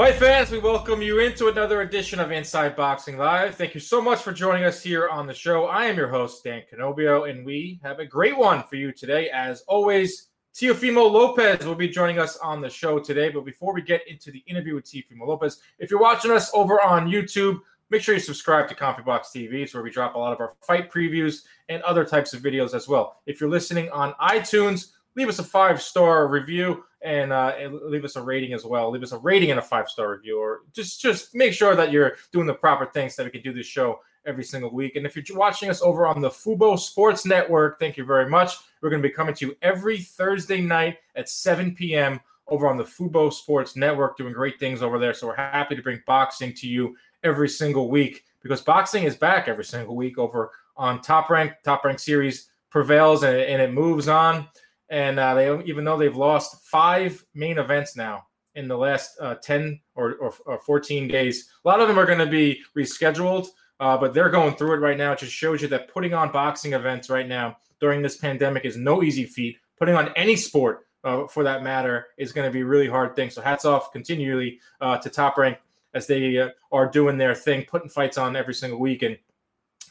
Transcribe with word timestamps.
Fight 0.00 0.14
fans, 0.14 0.50
we 0.50 0.58
welcome 0.58 1.02
you 1.02 1.18
into 1.18 1.48
another 1.48 1.82
edition 1.82 2.20
of 2.20 2.32
Inside 2.32 2.74
Boxing 2.74 3.18
Live. 3.18 3.56
Thank 3.56 3.74
you 3.74 3.80
so 3.80 4.00
much 4.00 4.22
for 4.22 4.32
joining 4.32 4.64
us 4.64 4.82
here 4.82 5.10
on 5.10 5.26
the 5.26 5.34
show. 5.34 5.66
I 5.66 5.84
am 5.84 5.98
your 5.98 6.08
host, 6.08 6.42
Dan 6.42 6.62
Canobbio, 6.72 7.28
and 7.28 7.44
we 7.44 7.78
have 7.82 7.98
a 7.98 8.06
great 8.06 8.34
one 8.34 8.62
for 8.62 8.76
you 8.76 8.92
today. 8.92 9.28
As 9.28 9.60
always, 9.68 10.28
Teofimo 10.54 11.12
Lopez 11.12 11.66
will 11.66 11.74
be 11.74 11.86
joining 11.86 12.18
us 12.18 12.38
on 12.38 12.62
the 12.62 12.70
show 12.70 12.98
today. 12.98 13.28
But 13.28 13.44
before 13.44 13.74
we 13.74 13.82
get 13.82 14.00
into 14.08 14.30
the 14.30 14.42
interview 14.46 14.74
with 14.74 14.86
Teofimo 14.86 15.26
Lopez, 15.26 15.60
if 15.78 15.90
you're 15.90 16.00
watching 16.00 16.30
us 16.30 16.50
over 16.54 16.80
on 16.80 17.06
YouTube, 17.06 17.58
make 17.90 18.00
sure 18.00 18.14
you 18.14 18.22
subscribe 18.22 18.68
to 18.70 18.74
CompuBox 18.74 19.24
TV. 19.36 19.64
It's 19.64 19.74
where 19.74 19.82
we 19.82 19.90
drop 19.90 20.14
a 20.14 20.18
lot 20.18 20.32
of 20.32 20.40
our 20.40 20.54
fight 20.66 20.90
previews 20.90 21.42
and 21.68 21.82
other 21.82 22.06
types 22.06 22.32
of 22.32 22.40
videos 22.40 22.72
as 22.72 22.88
well. 22.88 23.20
If 23.26 23.38
you're 23.38 23.50
listening 23.50 23.90
on 23.90 24.14
iTunes, 24.14 24.92
leave 25.14 25.28
us 25.28 25.40
a 25.40 25.44
five 25.44 25.82
star 25.82 26.26
review 26.26 26.84
and, 27.02 27.32
uh, 27.32 27.54
leave 27.70 28.04
us 28.04 28.16
a 28.16 28.22
rating 28.22 28.52
as 28.52 28.64
well. 28.64 28.90
Leave 28.90 29.02
us 29.02 29.12
a 29.12 29.18
rating 29.18 29.50
and 29.50 29.58
a 29.58 29.62
five 29.62 29.88
star 29.88 30.10
review, 30.10 30.38
or 30.38 30.62
just 30.72 31.00
just 31.00 31.34
make 31.34 31.52
sure 31.52 31.74
that 31.74 31.92
you're 31.92 32.16
doing 32.32 32.46
the 32.46 32.54
proper 32.54 32.86
things 32.86 33.14
so 33.14 33.22
that 33.22 33.32
we 33.32 33.38
can 33.38 33.42
do 33.42 33.56
this 33.56 33.66
show 33.66 34.00
every 34.26 34.44
single 34.44 34.70
week. 34.70 34.96
And 34.96 35.06
if 35.06 35.16
you're 35.16 35.38
watching 35.38 35.70
us 35.70 35.82
over 35.82 36.06
on 36.06 36.20
the 36.20 36.28
Fubo 36.28 36.78
Sports 36.78 37.24
Network, 37.24 37.78
thank 37.78 37.96
you 37.96 38.04
very 38.04 38.28
much. 38.28 38.56
We're 38.80 38.90
going 38.90 39.02
to 39.02 39.08
be 39.08 39.14
coming 39.14 39.34
to 39.34 39.46
you 39.46 39.56
every 39.62 39.98
Thursday 39.98 40.60
night 40.60 40.98
at 41.16 41.28
7 41.28 41.74
p.m. 41.74 42.20
over 42.48 42.66
on 42.68 42.76
the 42.76 42.84
Fubo 42.84 43.32
Sports 43.32 43.76
Network, 43.76 44.16
doing 44.16 44.32
great 44.32 44.58
things 44.58 44.82
over 44.82 44.98
there. 44.98 45.14
So 45.14 45.26
we're 45.26 45.36
happy 45.36 45.76
to 45.76 45.82
bring 45.82 46.02
boxing 46.06 46.52
to 46.54 46.68
you 46.68 46.96
every 47.24 47.48
single 47.48 47.90
week 47.90 48.24
because 48.42 48.60
boxing 48.60 49.04
is 49.04 49.16
back 49.16 49.48
every 49.48 49.64
single 49.64 49.96
week 49.96 50.18
over 50.18 50.50
on 50.76 51.00
Top 51.00 51.30
Rank. 51.30 51.52
Top 51.62 51.84
Rank 51.84 51.98
Series 51.98 52.50
prevails 52.70 53.22
and, 53.22 53.36
and 53.36 53.60
it 53.60 53.72
moves 53.72 54.08
on 54.08 54.48
and 54.90 55.18
uh, 55.18 55.34
they 55.34 55.62
even 55.64 55.84
though 55.84 55.96
they've 55.96 56.16
lost 56.16 56.64
five 56.66 57.24
main 57.34 57.58
events 57.58 57.96
now 57.96 58.26
in 58.56 58.66
the 58.66 58.76
last 58.76 59.16
uh, 59.20 59.36
10 59.36 59.80
or, 59.94 60.14
or, 60.14 60.34
or, 60.44 60.58
14 60.58 61.06
days 61.06 61.48
a 61.64 61.68
lot 61.68 61.80
of 61.80 61.86
them 61.86 61.98
are 61.98 62.04
going 62.04 62.18
to 62.18 62.26
be 62.26 62.60
rescheduled 62.76 63.46
uh, 63.80 63.96
but 63.96 64.12
they're 64.12 64.28
going 64.28 64.54
through 64.54 64.74
it 64.74 64.80
right 64.80 64.98
now. 64.98 65.12
It 65.12 65.18
just 65.18 65.32
shows 65.32 65.62
you 65.62 65.68
that 65.68 65.88
putting 65.88 66.12
on 66.12 66.30
boxing 66.30 66.74
events 66.74 67.08
right 67.08 67.26
now 67.26 67.56
during 67.80 68.02
this 68.02 68.18
pandemic 68.18 68.66
is 68.66 68.76
no 68.76 69.02
easy 69.02 69.24
feat. 69.24 69.56
Putting 69.78 69.96
on 69.96 70.10
any 70.16 70.36
sport 70.36 70.86
uh, 71.02 71.26
for 71.26 71.42
that 71.44 71.62
matter 71.62 72.08
is 72.18 72.30
going 72.30 72.46
to 72.46 72.52
be 72.52 72.60
a 72.60 72.66
really 72.66 72.88
hard 72.88 73.16
thing. 73.16 73.30
So 73.30 73.40
hats 73.40 73.64
off 73.64 73.90
continually 73.90 74.60
uh, 74.82 74.98
to 74.98 75.08
top 75.08 75.38
rank 75.38 75.56
as 75.94 76.06
they 76.06 76.38
uh, 76.38 76.50
are 76.70 76.88
doing 76.88 77.16
their 77.16 77.34
thing 77.34 77.64
putting 77.64 77.88
fights 77.88 78.18
on 78.18 78.36
every 78.36 78.54
single 78.54 78.78
week 78.78 79.02
and 79.02 79.16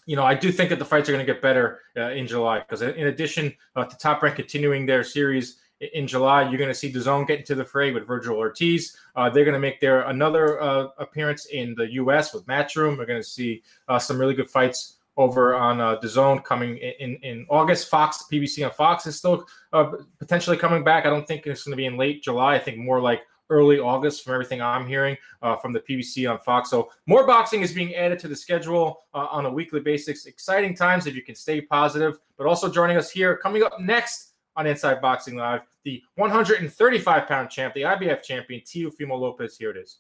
you 0.10 0.16
know, 0.16 0.24
I 0.24 0.34
do 0.34 0.52
think 0.52 0.72
that 0.72 0.80
the 0.80 0.86
fights 0.86 1.08
are 1.08 1.12
going 1.12 1.24
to 1.24 1.32
get 1.32 1.40
better 1.40 1.82
uh, 1.96 2.10
in 2.10 2.26
July 2.26 2.62
because, 2.62 2.82
in 2.82 3.06
addition 3.06 3.54
uh, 3.76 3.86
to 3.86 3.96
Top 3.98 4.24
Rank 4.24 4.38
continuing 4.38 4.88
their 4.88 5.04
series 5.04 5.60
in 5.94 6.08
July, 6.08 6.50
you're 6.50 6.58
going 6.58 6.68
to 6.68 6.74
see 6.74 6.92
DAZN 6.92 7.28
get 7.28 7.42
into 7.42 7.54
the 7.54 7.64
fray 7.64 7.92
with 7.92 8.08
Vergil 8.08 8.36
Ortiz. 8.36 8.98
Uh, 9.16 9.30
they're 9.30 9.46
going 9.46 9.54
to 9.54 9.60
make 9.60 9.80
their 9.80 10.02
another 10.10 10.60
uh, 10.64 10.88
appearance 10.98 11.46
in 11.46 11.76
the 11.76 11.94
U.S. 11.94 12.34
with 12.34 12.44
Matchroom. 12.48 12.98
We're 12.98 13.06
going 13.06 13.22
to 13.22 13.28
see 13.28 13.62
uh, 13.88 14.00
some 14.00 14.20
really 14.20 14.34
good 14.34 14.50
fights 14.50 14.96
over 15.16 15.54
on 15.54 15.80
uh, 15.80 16.00
DAZN 16.00 16.44
coming 16.44 16.78
in, 16.78 17.20
in, 17.22 17.46
August. 17.48 17.88
Fox, 17.88 18.26
PBC 18.32 18.66
on 18.66 18.72
Fox 18.72 19.06
is 19.06 19.16
still 19.16 19.46
uh, 19.74 19.92
potentially 20.18 20.58
coming 20.58 20.84
back. 20.84 21.06
I 21.06 21.12
don't 21.12 21.28
think 21.28 21.46
it's 21.46 21.66
going 21.66 21.74
to 21.74 21.78
be 21.78 21.86
in 21.86 21.98
late 21.98 22.24
July. 22.24 22.56
I 22.56 22.60
think 22.60 22.80
more 22.80 23.00
like 23.00 23.22
early 23.50 23.80
August 23.80 24.24
from 24.24 24.34
everything 24.34 24.62
I'm 24.62 24.88
hearing 24.88 25.18
uh, 25.42 25.56
from 25.58 25.74
the 25.74 25.80
PBC 25.80 26.30
on 26.30 26.40
Fox. 26.40 26.70
So 26.70 26.90
more 27.08 27.26
boxing 27.26 27.62
is 27.62 27.74
being 27.74 27.96
added 27.96 28.20
to 28.20 28.28
the 28.28 28.36
schedule 28.36 29.02
uh, 29.14 29.28
on 29.32 29.46
a 29.46 29.50
weekly 29.50 29.80
basis. 29.80 30.26
Exciting 30.26 30.76
times 30.76 31.08
if 31.08 31.16
you 31.16 31.22
can 31.22 31.36
stay 31.36 31.62
positive. 31.62 32.20
But 32.38 32.48
also 32.48 32.70
joining 32.70 32.98
us 32.98 33.12
here, 33.12 33.38
coming 33.38 33.64
up 33.64 33.80
next 33.80 34.34
on 34.56 34.68
Inside 34.68 35.02
Boxing 35.02 35.36
Live, 35.36 35.62
the 35.84 36.02
135 36.16 37.28
pound 37.28 37.50
champ, 37.50 37.74
the 37.74 37.82
IBF 37.82 38.24
champion, 38.24 38.62
Teofimo 38.62 39.20
Lopez. 39.20 39.58
Here 39.58 39.72
it 39.72 39.78
is. 39.78 39.98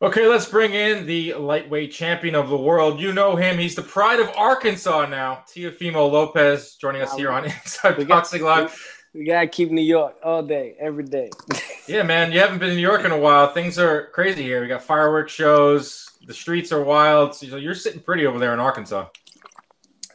Okay, 0.00 0.28
let's 0.28 0.48
bring 0.48 0.74
in 0.74 1.06
the 1.06 1.34
lightweight 1.34 1.90
champion 1.90 2.36
of 2.36 2.48
the 2.48 2.56
world. 2.56 3.00
You 3.00 3.12
know 3.12 3.34
him. 3.34 3.58
He's 3.58 3.74
the 3.74 3.82
pride 3.82 4.20
of 4.20 4.28
Arkansas 4.36 5.06
now. 5.06 5.42
Teofimo 5.52 6.08
Lopez 6.08 6.76
joining 6.80 7.02
us 7.02 7.16
here 7.16 7.32
on 7.32 7.44
Inside 7.64 8.06
Boxing 8.06 8.42
Live. 8.42 8.97
We 9.14 9.24
gotta 9.24 9.46
keep 9.46 9.70
New 9.70 9.82
York 9.82 10.16
all 10.22 10.42
day, 10.42 10.76
every 10.78 11.04
day. 11.04 11.30
yeah, 11.86 12.02
man, 12.02 12.30
you 12.30 12.40
haven't 12.40 12.58
been 12.58 12.70
in 12.70 12.76
New 12.76 12.82
York 12.82 13.04
in 13.04 13.10
a 13.10 13.18
while. 13.18 13.48
Things 13.48 13.78
are 13.78 14.06
crazy 14.06 14.42
here. 14.42 14.60
We 14.60 14.68
got 14.68 14.82
fireworks 14.82 15.32
shows. 15.32 16.10
The 16.26 16.34
streets 16.34 16.72
are 16.72 16.82
wild. 16.82 17.34
So 17.34 17.56
you're 17.56 17.74
sitting 17.74 18.00
pretty 18.00 18.26
over 18.26 18.38
there 18.38 18.52
in 18.52 18.60
Arkansas. 18.60 19.06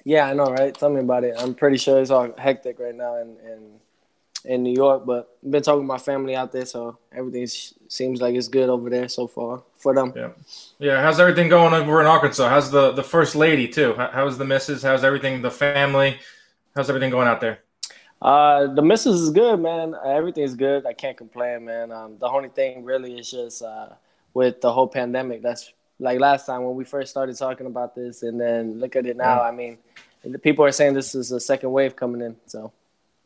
Yeah, 0.05 0.27
I 0.27 0.33
know, 0.33 0.45
right? 0.45 0.73
Tell 0.75 0.89
me 0.89 0.99
about 0.99 1.23
it. 1.23 1.35
I'm 1.37 1.55
pretty 1.55 1.77
sure 1.77 1.99
it's 1.99 2.11
all 2.11 2.33
hectic 2.37 2.79
right 2.79 2.93
now 2.93 3.17
in 3.17 3.37
in, 3.39 3.71
in 4.45 4.63
New 4.63 4.73
York, 4.73 5.05
but 5.05 5.37
I've 5.43 5.51
been 5.51 5.63
talking 5.63 5.81
to 5.81 5.87
my 5.87 5.97
family 5.97 6.35
out 6.35 6.51
there, 6.51 6.65
so 6.65 6.99
everything 7.11 7.47
seems 7.87 8.21
like 8.21 8.35
it's 8.35 8.49
good 8.49 8.69
over 8.69 8.89
there 8.89 9.07
so 9.07 9.27
far 9.27 9.63
for 9.75 9.95
them. 9.95 10.13
Yeah, 10.15 10.29
yeah. 10.77 11.01
How's 11.01 11.19
everything 11.19 11.49
going 11.49 11.73
over 11.73 12.01
in 12.01 12.07
Arkansas? 12.07 12.47
How's 12.49 12.69
the 12.69 12.91
the 12.91 13.03
first 13.03 13.35
lady 13.35 13.67
too? 13.67 13.95
How's 13.95 14.37
the 14.37 14.45
missus? 14.45 14.83
How's 14.83 15.03
everything? 15.03 15.41
The 15.41 15.51
family? 15.51 16.19
How's 16.75 16.89
everything 16.89 17.09
going 17.09 17.27
out 17.27 17.39
there? 17.39 17.62
Uh, 18.23 18.67
the 18.67 18.81
missus 18.81 19.19
is 19.19 19.31
good, 19.31 19.59
man. 19.59 19.93
Everything's 20.05 20.55
good. 20.55 20.85
I 20.85 20.93
can't 20.93 21.17
complain, 21.17 21.65
man. 21.65 21.91
Um, 21.91 22.17
the 22.19 22.27
only 22.27 22.47
thing 22.47 22.85
really 22.85 23.19
is 23.19 23.29
just 23.29 23.61
uh, 23.61 23.89
with 24.33 24.61
the 24.61 24.71
whole 24.71 24.87
pandemic. 24.87 25.41
That's 25.41 25.73
like 25.99 26.21
last 26.21 26.45
time 26.45 26.63
when 26.63 26.75
we 26.75 26.85
first 26.85 27.11
started 27.11 27.37
talking 27.37 27.67
about 27.67 27.95
this, 27.95 28.23
and 28.23 28.39
then 28.39 28.79
look 28.79 28.95
at 28.95 29.05
it 29.05 29.17
now. 29.17 29.41
I 29.41 29.51
mean, 29.51 29.77
the 30.23 30.39
people 30.39 30.63
are 30.63 30.71
saying 30.71 30.93
this 30.93 31.15
is 31.15 31.33
a 31.33 31.39
second 31.39 31.71
wave 31.73 31.97
coming 31.97 32.21
in. 32.21 32.37
So. 32.45 32.71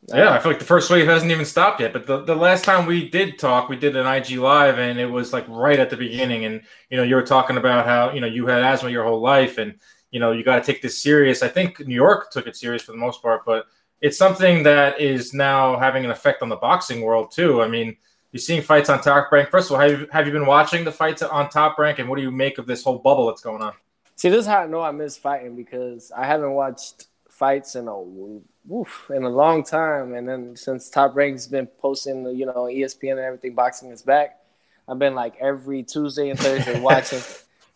Yeah, 0.08 0.32
I 0.32 0.38
feel 0.38 0.50
like 0.50 0.60
the 0.60 0.64
first 0.64 0.90
wave 0.90 1.06
hasn't 1.06 1.30
even 1.30 1.44
stopped 1.44 1.80
yet. 1.80 1.92
But 1.92 2.06
the, 2.06 2.24
the 2.24 2.34
last 2.34 2.64
time 2.64 2.86
we 2.86 3.08
did 3.08 3.38
talk, 3.38 3.68
we 3.68 3.76
did 3.76 3.94
an 3.94 4.06
IG 4.06 4.38
live, 4.38 4.78
and 4.78 4.98
it 4.98 5.06
was 5.06 5.32
like 5.32 5.44
right 5.48 5.78
at 5.78 5.90
the 5.90 5.96
beginning. 5.96 6.44
And 6.44 6.62
you 6.90 6.96
know, 6.96 7.04
you 7.04 7.14
were 7.14 7.22
talking 7.22 7.56
about 7.56 7.86
how 7.86 8.12
you 8.12 8.20
know 8.20 8.26
you 8.26 8.46
had 8.46 8.62
asthma 8.62 8.90
your 8.90 9.04
whole 9.04 9.20
life, 9.20 9.58
and 9.58 9.74
you 10.10 10.18
know 10.18 10.32
you 10.32 10.42
got 10.42 10.64
to 10.64 10.72
take 10.72 10.82
this 10.82 11.00
serious. 11.00 11.44
I 11.44 11.48
think 11.48 11.86
New 11.86 11.94
York 11.94 12.32
took 12.32 12.48
it 12.48 12.56
serious 12.56 12.82
for 12.82 12.92
the 12.92 12.98
most 12.98 13.22
part, 13.22 13.44
but 13.44 13.66
it's 14.00 14.16
something 14.16 14.62
that 14.62 15.00
is 15.00 15.34
now 15.34 15.78
having 15.78 16.04
an 16.04 16.10
effect 16.10 16.42
on 16.42 16.48
the 16.48 16.56
boxing 16.56 17.00
world 17.00 17.30
too. 17.30 17.62
I 17.62 17.68
mean, 17.68 17.96
you're 18.32 18.40
seeing 18.40 18.62
fights 18.62 18.90
on 18.90 19.00
Top 19.00 19.32
Rank. 19.32 19.50
First 19.50 19.70
of 19.70 19.74
all, 19.74 19.80
have 19.80 20.00
you, 20.00 20.06
have 20.12 20.26
you 20.26 20.32
been 20.32 20.46
watching 20.46 20.84
the 20.84 20.92
fights 20.92 21.22
on 21.22 21.48
Top 21.48 21.78
Rank, 21.78 21.98
and 21.98 22.08
what 22.08 22.16
do 22.16 22.22
you 22.22 22.30
make 22.30 22.58
of 22.58 22.66
this 22.66 22.84
whole 22.84 22.98
bubble 22.98 23.26
that's 23.26 23.40
going 23.40 23.62
on? 23.62 23.72
See, 24.16 24.28
this 24.28 24.40
is 24.40 24.46
how 24.46 24.58
I 24.58 24.66
know 24.66 24.80
I 24.82 24.90
miss 24.90 25.16
fighting 25.16 25.56
because 25.56 26.12
I 26.16 26.26
haven't 26.26 26.52
watched 26.52 27.06
fights 27.30 27.76
in 27.76 27.88
a 27.88 28.00
in 28.00 29.22
a 29.22 29.28
long 29.28 29.64
time, 29.64 30.14
and 30.14 30.28
then 30.28 30.56
since 30.56 30.90
Top 30.90 31.16
Rank's 31.16 31.46
been 31.46 31.66
posting, 31.66 32.26
you 32.36 32.46
know, 32.46 32.64
ESPN 32.64 33.12
and 33.12 33.20
everything, 33.20 33.54
boxing 33.54 33.90
is 33.90 34.02
back. 34.02 34.38
I've 34.86 34.98
been 34.98 35.14
like 35.14 35.36
every 35.40 35.82
Tuesday 35.82 36.30
and 36.30 36.38
Thursday 36.38 36.78
watching, 36.80 37.20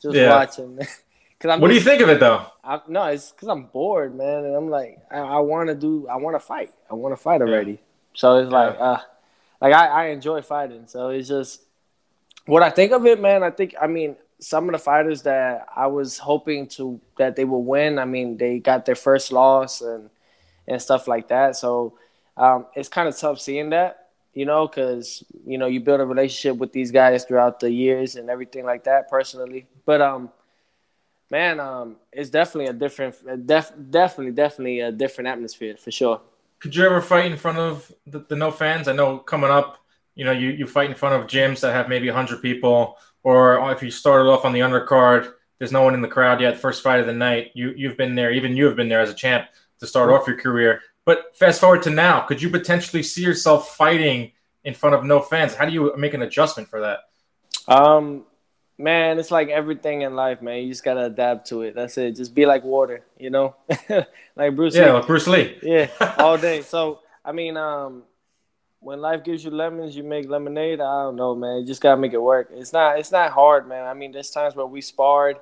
just 0.00 0.14
yeah. 0.14 0.28
watching. 0.28 0.80
Cause 1.42 1.50
I'm 1.50 1.60
what 1.60 1.72
just, 1.72 1.84
do 1.84 1.90
you 1.90 1.98
think 1.98 2.08
of 2.08 2.08
it 2.08 2.20
though? 2.20 2.46
I, 2.62 2.80
no, 2.86 3.02
it's 3.06 3.32
because 3.32 3.48
I'm 3.48 3.64
bored, 3.64 4.14
man, 4.14 4.44
and 4.44 4.54
I'm 4.54 4.68
like, 4.68 5.00
I, 5.10 5.18
I 5.18 5.38
want 5.40 5.70
to 5.70 5.74
do, 5.74 6.06
I 6.06 6.14
want 6.14 6.36
to 6.36 6.40
fight, 6.40 6.70
I 6.88 6.94
want 6.94 7.12
to 7.12 7.20
fight 7.20 7.42
already. 7.42 7.72
Yeah. 7.72 7.78
So 8.14 8.38
it's 8.38 8.52
like, 8.52 8.76
yeah. 8.78 8.84
uh, 8.84 9.00
like 9.60 9.74
I, 9.74 9.86
I 9.86 10.04
enjoy 10.10 10.40
fighting. 10.42 10.84
So 10.86 11.08
it's 11.08 11.26
just 11.26 11.62
what 12.46 12.62
I 12.62 12.70
think 12.70 12.92
of 12.92 13.04
it, 13.06 13.20
man. 13.20 13.42
I 13.42 13.50
think, 13.50 13.74
I 13.82 13.88
mean, 13.88 14.14
some 14.38 14.68
of 14.68 14.72
the 14.72 14.78
fighters 14.78 15.22
that 15.22 15.66
I 15.74 15.88
was 15.88 16.16
hoping 16.16 16.68
to 16.68 17.00
that 17.18 17.34
they 17.34 17.44
will 17.44 17.64
win. 17.64 17.98
I 17.98 18.04
mean, 18.04 18.36
they 18.36 18.60
got 18.60 18.86
their 18.86 18.94
first 18.94 19.32
loss 19.32 19.80
and 19.80 20.10
and 20.68 20.80
stuff 20.80 21.08
like 21.08 21.26
that. 21.26 21.56
So 21.56 21.98
um, 22.36 22.66
it's 22.76 22.88
kind 22.88 23.08
of 23.08 23.18
tough 23.18 23.40
seeing 23.40 23.70
that, 23.70 24.10
you 24.32 24.46
know, 24.46 24.68
because 24.68 25.24
you 25.44 25.58
know 25.58 25.66
you 25.66 25.80
build 25.80 26.00
a 26.00 26.06
relationship 26.06 26.56
with 26.56 26.72
these 26.72 26.92
guys 26.92 27.24
throughout 27.24 27.58
the 27.58 27.70
years 27.70 28.14
and 28.14 28.30
everything 28.30 28.64
like 28.64 28.84
that. 28.84 29.10
Personally, 29.10 29.66
but 29.84 30.00
um 30.00 30.30
man, 31.32 31.58
um, 31.58 31.96
it's 32.12 32.30
definitely 32.30 32.70
a 32.70 32.74
different, 32.74 33.14
def, 33.46 33.72
definitely, 33.90 34.32
definitely 34.32 34.80
a 34.80 34.92
different 34.92 35.28
atmosphere 35.28 35.76
for 35.76 35.90
sure. 35.90 36.20
Could 36.60 36.76
you 36.76 36.84
ever 36.84 37.00
fight 37.00 37.24
in 37.24 37.36
front 37.36 37.58
of 37.58 37.90
the, 38.06 38.20
the 38.20 38.36
no 38.36 38.50
fans? 38.52 38.86
I 38.86 38.92
know 38.92 39.18
coming 39.18 39.50
up, 39.50 39.78
you 40.14 40.24
know, 40.24 40.30
you, 40.30 40.50
you 40.50 40.66
fight 40.66 40.90
in 40.90 40.94
front 40.94 41.14
of 41.16 41.26
gyms 41.26 41.60
that 41.60 41.72
have 41.72 41.88
maybe 41.88 42.06
100 42.06 42.40
people, 42.40 42.98
or 43.24 43.72
if 43.72 43.82
you 43.82 43.90
started 43.90 44.28
off 44.28 44.44
on 44.44 44.52
the 44.52 44.60
undercard, 44.60 45.32
there's 45.58 45.72
no 45.72 45.82
one 45.82 45.94
in 45.94 46.02
the 46.02 46.08
crowd 46.08 46.40
yet. 46.40 46.58
First 46.58 46.82
fight 46.82 47.00
of 47.00 47.06
the 47.06 47.12
night, 47.12 47.52
you 47.54 47.72
you've 47.76 47.96
been 47.96 48.14
there. 48.14 48.30
Even 48.32 48.56
you 48.56 48.66
have 48.66 48.76
been 48.76 48.88
there 48.88 49.00
as 49.00 49.10
a 49.10 49.14
champ 49.14 49.46
to 49.80 49.86
start 49.86 50.10
off 50.10 50.26
your 50.26 50.36
career. 50.36 50.80
But 51.04 51.36
fast 51.36 51.60
forward 51.60 51.82
to 51.84 51.90
now, 51.90 52.20
could 52.26 52.42
you 52.42 52.50
potentially 52.50 53.02
see 53.02 53.22
yourself 53.22 53.76
fighting 53.76 54.32
in 54.64 54.74
front 54.74 54.94
of 54.94 55.04
no 55.04 55.20
fans. 55.20 55.54
How 55.54 55.64
do 55.64 55.72
you 55.72 55.94
make 55.96 56.14
an 56.14 56.22
adjustment 56.22 56.68
for 56.68 56.80
that? 56.80 57.00
Um, 57.68 58.24
man, 58.78 59.18
it's 59.18 59.30
like 59.30 59.48
everything 59.48 60.02
in 60.02 60.14
life, 60.14 60.42
man. 60.42 60.62
You 60.62 60.68
just 60.68 60.84
gotta 60.84 61.04
adapt 61.04 61.48
to 61.48 61.62
it. 61.62 61.74
That's 61.74 61.96
it. 61.98 62.16
Just 62.16 62.34
be 62.34 62.46
like 62.46 62.64
water, 62.64 63.04
you 63.18 63.30
know, 63.30 63.56
like 64.36 64.54
Bruce. 64.54 64.74
Lee. 64.74 64.80
Yeah, 64.80 64.86
Lee. 64.86 64.92
like 64.92 65.06
Bruce 65.06 65.26
Lee. 65.26 65.58
Yeah, 65.62 65.88
all 66.18 66.38
day. 66.38 66.62
So 66.62 67.00
I 67.24 67.32
mean, 67.32 67.56
um, 67.56 68.02
when 68.80 69.00
life 69.00 69.24
gives 69.24 69.44
you 69.44 69.50
lemons, 69.50 69.96
you 69.96 70.02
make 70.02 70.28
lemonade. 70.28 70.80
I 70.80 71.04
don't 71.04 71.16
know, 71.16 71.34
man. 71.34 71.60
You 71.60 71.66
just 71.66 71.80
gotta 71.80 72.00
make 72.00 72.12
it 72.12 72.22
work. 72.22 72.50
It's 72.52 72.72
not. 72.72 72.98
It's 72.98 73.12
not 73.12 73.32
hard, 73.32 73.68
man. 73.68 73.86
I 73.86 73.94
mean, 73.94 74.12
there's 74.12 74.30
times 74.30 74.56
where 74.56 74.66
we 74.66 74.80
sparred 74.80 75.36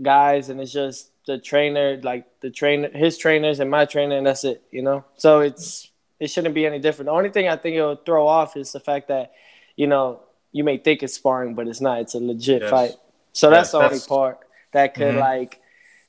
guys, 0.00 0.48
and 0.48 0.60
it's 0.60 0.72
just 0.72 1.10
the 1.26 1.38
trainer, 1.38 2.00
like 2.02 2.26
the 2.40 2.50
trainer, 2.50 2.88
his 2.90 3.18
trainers, 3.18 3.60
and 3.60 3.70
my 3.70 3.84
trainer, 3.84 4.16
and 4.16 4.26
that's 4.26 4.44
it. 4.44 4.62
You 4.70 4.82
know. 4.82 5.04
So 5.16 5.40
it's 5.40 5.90
it 6.20 6.28
shouldn't 6.30 6.54
be 6.54 6.66
any 6.66 6.78
different. 6.78 7.06
The 7.06 7.12
only 7.12 7.30
thing 7.30 7.48
I 7.48 7.56
think 7.56 7.76
it'll 7.76 7.96
throw 7.96 8.26
off 8.26 8.56
is 8.56 8.72
the 8.72 8.80
fact 8.80 9.08
that, 9.08 9.32
you 9.76 9.86
know, 9.86 10.20
you 10.52 10.64
may 10.64 10.76
think 10.78 11.02
it's 11.02 11.14
sparring, 11.14 11.54
but 11.54 11.68
it's 11.68 11.80
not. 11.80 12.00
It's 12.00 12.14
a 12.14 12.18
legit 12.20 12.62
Yes. 12.62 12.70
fight. 12.70 12.92
So 13.32 13.50
that's 13.50 13.66
Yes, 13.68 13.72
the 13.72 13.76
only 13.78 13.88
that's- 13.90 14.06
part 14.06 14.38
that 14.72 14.94
could 14.94 15.14
Mhm. 15.14 15.20
like 15.20 15.60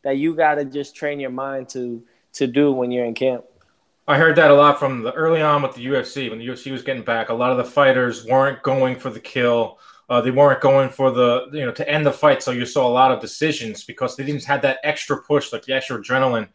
that 0.04 0.18
you 0.18 0.34
gotta 0.36 0.64
just 0.66 0.96
train 0.96 1.20
your 1.20 1.30
mind 1.32 1.70
to 1.70 2.04
to 2.34 2.46
do 2.48 2.72
when 2.72 2.92
you're 2.92 3.06
in 3.06 3.14
camp. 3.16 3.44
I 4.08 4.18
heard 4.18 4.36
that 4.38 4.50
a 4.52 4.54
lot 4.54 4.80
from 4.80 5.02
the 5.02 5.12
early 5.14 5.42
on 5.42 5.62
with 5.62 5.74
the 5.76 5.82
UFC 5.82 6.30
when 6.30 6.40
the 6.40 6.46
UFC 6.46 6.72
was 6.72 6.84
getting 6.84 7.02
back. 7.04 7.30
A 7.30 7.34
lot 7.34 7.52
of 7.52 7.58
the 7.58 7.64
fighters 7.66 8.26
weren't 8.26 8.62
going 8.64 8.96
for 8.96 9.10
the 9.10 9.20
kill. 9.20 9.78
Uh, 10.10 10.22
they 10.22 10.32
weren't 10.32 10.62
going 10.62 10.90
for 10.90 11.12
the 11.12 11.48
you 11.52 11.66
know 11.66 11.72
to 11.72 11.88
end 11.90 12.06
the 12.06 12.12
fight. 12.12 12.42
So 12.42 12.52
you 12.52 12.66
saw 12.66 12.88
a 12.88 12.90
lot 12.90 13.12
of 13.12 13.20
decisions 13.20 13.84
because 13.84 14.16
they 14.16 14.24
didn't 14.24 14.44
have 14.46 14.62
that 14.62 14.80
extra 14.84 15.22
push, 15.22 15.52
like 15.52 15.64
the 15.66 15.74
extra 15.74 15.98
adrenaline, 16.00 16.48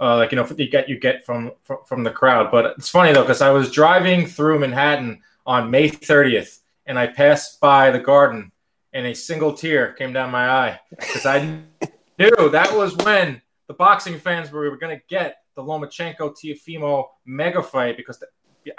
uh, 0.00 0.16
like 0.16 0.32
you 0.32 0.36
know 0.36 0.46
you 0.56 0.68
get 0.70 0.88
you 0.88 0.98
get 0.98 1.24
from 1.24 1.52
from, 1.62 1.78
from 1.86 2.04
the 2.04 2.10
crowd. 2.10 2.50
But 2.50 2.74
it's 2.78 2.88
funny 2.88 3.12
though 3.12 3.22
because 3.22 3.42
I 3.42 3.50
was 3.50 3.70
driving 3.72 4.26
through 4.26 4.58
Manhattan 4.60 5.22
on 5.46 5.70
May 5.70 5.88
30th 5.90 6.60
and 6.86 6.98
I 6.98 7.06
passed 7.06 7.60
by 7.60 7.90
the 7.90 7.98
Garden 7.98 8.52
and 8.92 9.06
a 9.06 9.14
single 9.14 9.52
tear 9.52 9.92
came 9.92 10.12
down 10.12 10.30
my 10.30 10.48
eye 10.48 10.80
because 10.90 11.26
I 11.26 11.40
knew 12.18 12.50
that 12.50 12.74
was 12.74 12.96
when 12.96 13.42
the 13.66 13.74
boxing 13.74 14.18
fans 14.18 14.50
were, 14.50 14.70
were 14.70 14.76
going 14.76 14.96
to 14.96 15.02
get 15.08 15.38
the 15.54 15.62
Lomachenko 15.62 16.34
Teofimo 16.34 17.06
mega 17.24 17.62
fight 17.62 17.96
because 17.96 18.18
the, 18.18 18.26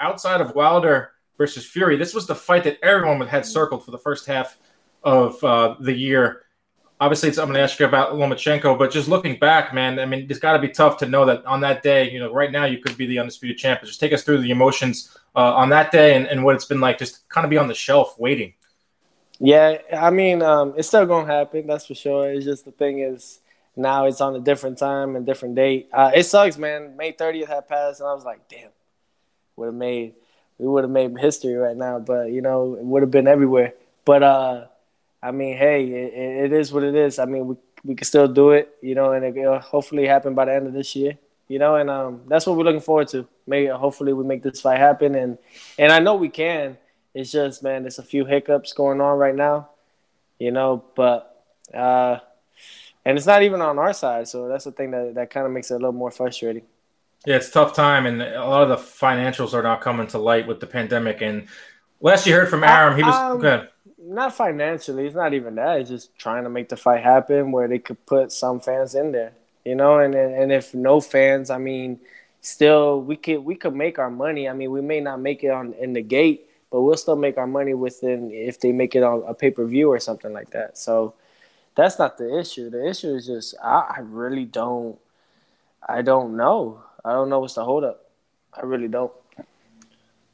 outside 0.00 0.40
of 0.40 0.54
Wilder 0.54 1.12
versus 1.36 1.64
Fury, 1.64 1.96
this 1.96 2.14
was 2.14 2.26
the 2.26 2.34
fight 2.34 2.64
that 2.64 2.78
everyone 2.82 3.20
had 3.26 3.44
circled 3.44 3.84
for 3.84 3.90
the 3.90 3.98
first 3.98 4.26
half 4.26 4.58
of 5.02 5.42
uh, 5.44 5.76
the 5.80 5.92
year. 5.92 6.42
Obviously, 7.00 7.28
it's, 7.28 7.38
I'm 7.38 7.46
going 7.46 7.54
to 7.54 7.60
ask 7.60 7.78
you 7.78 7.86
about 7.86 8.14
Lomachenko, 8.14 8.76
but 8.76 8.90
just 8.90 9.08
looking 9.08 9.38
back, 9.38 9.72
man, 9.72 10.00
I 10.00 10.06
mean, 10.06 10.26
it's 10.28 10.40
got 10.40 10.54
to 10.54 10.58
be 10.58 10.68
tough 10.68 10.98
to 10.98 11.06
know 11.06 11.24
that 11.26 11.46
on 11.46 11.60
that 11.60 11.84
day, 11.84 12.10
you 12.10 12.18
know, 12.18 12.32
right 12.32 12.50
now 12.50 12.64
you 12.64 12.78
could 12.78 12.96
be 12.96 13.06
the 13.06 13.20
undisputed 13.20 13.56
champion. 13.56 13.86
Just 13.86 14.00
take 14.00 14.12
us 14.12 14.24
through 14.24 14.38
the 14.42 14.50
emotions 14.50 15.16
uh, 15.34 15.54
on 15.54 15.70
that 15.70 15.92
day 15.92 16.16
and, 16.16 16.26
and 16.26 16.44
what 16.44 16.54
it's 16.54 16.64
been 16.64 16.80
like, 16.80 16.98
just 16.98 17.28
kind 17.28 17.44
of 17.44 17.50
be 17.50 17.58
on 17.58 17.68
the 17.68 17.74
shelf 17.74 18.18
waiting. 18.18 18.54
Yeah, 19.38 19.78
I 19.96 20.10
mean, 20.10 20.42
um, 20.42 20.74
it's 20.76 20.88
still 20.88 21.06
gonna 21.06 21.32
happen. 21.32 21.66
That's 21.66 21.86
for 21.86 21.94
sure. 21.94 22.32
It's 22.32 22.44
just 22.44 22.64
the 22.64 22.72
thing 22.72 23.00
is 23.00 23.38
now 23.76 24.06
it's 24.06 24.20
on 24.20 24.34
a 24.34 24.40
different 24.40 24.78
time 24.78 25.14
and 25.14 25.24
different 25.24 25.54
date. 25.54 25.88
Uh, 25.92 26.10
it 26.12 26.24
sucks, 26.24 26.58
man. 26.58 26.96
May 26.96 27.12
30th 27.12 27.46
had 27.46 27.68
passed, 27.68 28.00
and 28.00 28.08
I 28.08 28.14
was 28.14 28.24
like, 28.24 28.48
damn, 28.48 28.70
would 29.56 29.66
have 29.66 29.74
made 29.74 30.14
we 30.58 30.66
would 30.66 30.84
have 30.84 30.90
made 30.90 31.16
history 31.18 31.54
right 31.54 31.76
now. 31.76 31.98
But 32.00 32.32
you 32.32 32.42
know, 32.42 32.74
it 32.74 32.84
would 32.84 33.02
have 33.02 33.10
been 33.10 33.28
everywhere. 33.28 33.74
But 34.04 34.22
uh, 34.22 34.66
I 35.22 35.30
mean, 35.30 35.56
hey, 35.56 35.86
it, 35.86 36.46
it 36.46 36.52
is 36.52 36.72
what 36.72 36.82
it 36.82 36.94
is. 36.94 37.18
I 37.18 37.24
mean, 37.24 37.46
we 37.46 37.56
we 37.84 37.94
can 37.94 38.04
still 38.04 38.28
do 38.28 38.50
it, 38.50 38.76
you 38.82 38.94
know, 38.94 39.12
and 39.12 39.24
it'll 39.24 39.60
hopefully 39.60 40.06
happen 40.06 40.34
by 40.34 40.46
the 40.46 40.54
end 40.54 40.66
of 40.66 40.72
this 40.72 40.96
year. 40.96 41.16
You 41.48 41.58
know, 41.58 41.76
and 41.76 41.88
um, 41.88 42.22
that's 42.26 42.46
what 42.46 42.56
we're 42.56 42.64
looking 42.64 42.80
forward 42.80 43.08
to. 43.08 43.26
Maybe 43.46 43.68
hopefully 43.68 44.12
we 44.12 44.24
make 44.24 44.42
this 44.42 44.60
fight 44.60 44.78
happen, 44.78 45.14
and 45.14 45.38
and 45.78 45.90
I 45.92 45.98
know 45.98 46.14
we 46.16 46.28
can. 46.28 46.76
It's 47.14 47.32
just, 47.32 47.62
man, 47.62 47.82
there's 47.82 47.98
a 47.98 48.02
few 48.02 48.26
hiccups 48.26 48.74
going 48.74 49.00
on 49.00 49.18
right 49.18 49.34
now, 49.34 49.70
you 50.38 50.50
know, 50.52 50.84
but 50.94 51.44
uh, 51.74 52.18
and 53.04 53.16
it's 53.16 53.26
not 53.26 53.42
even 53.42 53.62
on 53.62 53.78
our 53.78 53.94
side, 53.94 54.28
so 54.28 54.46
that's 54.46 54.64
the 54.64 54.72
thing 54.72 54.90
that 54.90 55.14
that 55.14 55.30
kind 55.30 55.46
of 55.46 55.52
makes 55.52 55.70
it 55.70 55.74
a 55.74 55.78
little 55.78 55.92
more 55.92 56.10
frustrating. 56.10 56.64
Yeah, 57.26 57.36
it's 57.36 57.48
a 57.48 57.52
tough 57.52 57.74
time, 57.74 58.06
and 58.06 58.22
a 58.22 58.44
lot 58.44 58.62
of 58.62 58.68
the 58.68 58.76
financials 58.76 59.54
are 59.54 59.62
not 59.62 59.80
coming 59.80 60.06
to 60.08 60.18
light 60.18 60.46
with 60.46 60.60
the 60.60 60.66
pandemic. 60.66 61.20
And 61.22 61.48
last 62.00 62.26
you 62.26 62.34
heard 62.34 62.48
from 62.48 62.62
Arum, 62.62 62.96
he 62.96 63.02
was 63.02 63.14
Um, 63.14 63.38
good. 63.40 63.68
Not 64.00 64.34
financially, 64.34 65.06
it's 65.06 65.16
not 65.16 65.34
even 65.34 65.56
that. 65.56 65.80
It's 65.80 65.90
just 65.90 66.16
trying 66.16 66.44
to 66.44 66.50
make 66.50 66.68
the 66.68 66.76
fight 66.76 67.02
happen 67.02 67.50
where 67.52 67.66
they 67.66 67.78
could 67.78 68.04
put 68.06 68.32
some 68.32 68.60
fans 68.60 68.94
in 68.94 69.12
there, 69.12 69.32
you 69.68 69.74
know, 69.74 69.98
and 69.98 70.14
and, 70.14 70.50
if 70.50 70.74
no 70.74 71.00
fans, 71.00 71.50
I 71.50 71.58
mean, 71.58 72.00
still 72.40 73.02
we 73.02 73.16
could 73.16 73.40
we 73.40 73.54
could 73.54 73.74
make 73.74 73.98
our 73.98 74.10
money. 74.10 74.48
I 74.48 74.54
mean, 74.54 74.70
we 74.70 74.80
may 74.80 75.00
not 75.00 75.20
make 75.20 75.44
it 75.44 75.50
on 75.50 75.74
in 75.74 75.92
the 75.92 76.02
gate, 76.02 76.48
but 76.70 76.80
we'll 76.80 76.96
still 76.96 77.16
make 77.16 77.36
our 77.36 77.46
money 77.46 77.74
within 77.74 78.30
if 78.30 78.58
they 78.60 78.72
make 78.72 78.94
it 78.94 79.02
on 79.02 79.24
a 79.26 79.34
pay 79.34 79.50
per 79.50 79.66
view 79.66 79.90
or 79.90 80.00
something 80.00 80.32
like 80.32 80.50
that. 80.50 80.78
So 80.78 81.14
that's 81.74 81.98
not 81.98 82.16
the 82.16 82.38
issue. 82.38 82.70
The 82.70 82.88
issue 82.88 83.14
is 83.14 83.26
just 83.26 83.54
I, 83.62 83.96
I 83.96 84.00
really 84.00 84.46
don't 84.46 84.98
I 85.86 86.00
don't 86.02 86.36
know. 86.36 86.82
I 87.04 87.12
don't 87.12 87.28
know 87.28 87.40
what's 87.40 87.54
the 87.54 87.64
holdup. 87.64 88.10
I 88.54 88.62
really 88.62 88.88
don't. 88.88 89.12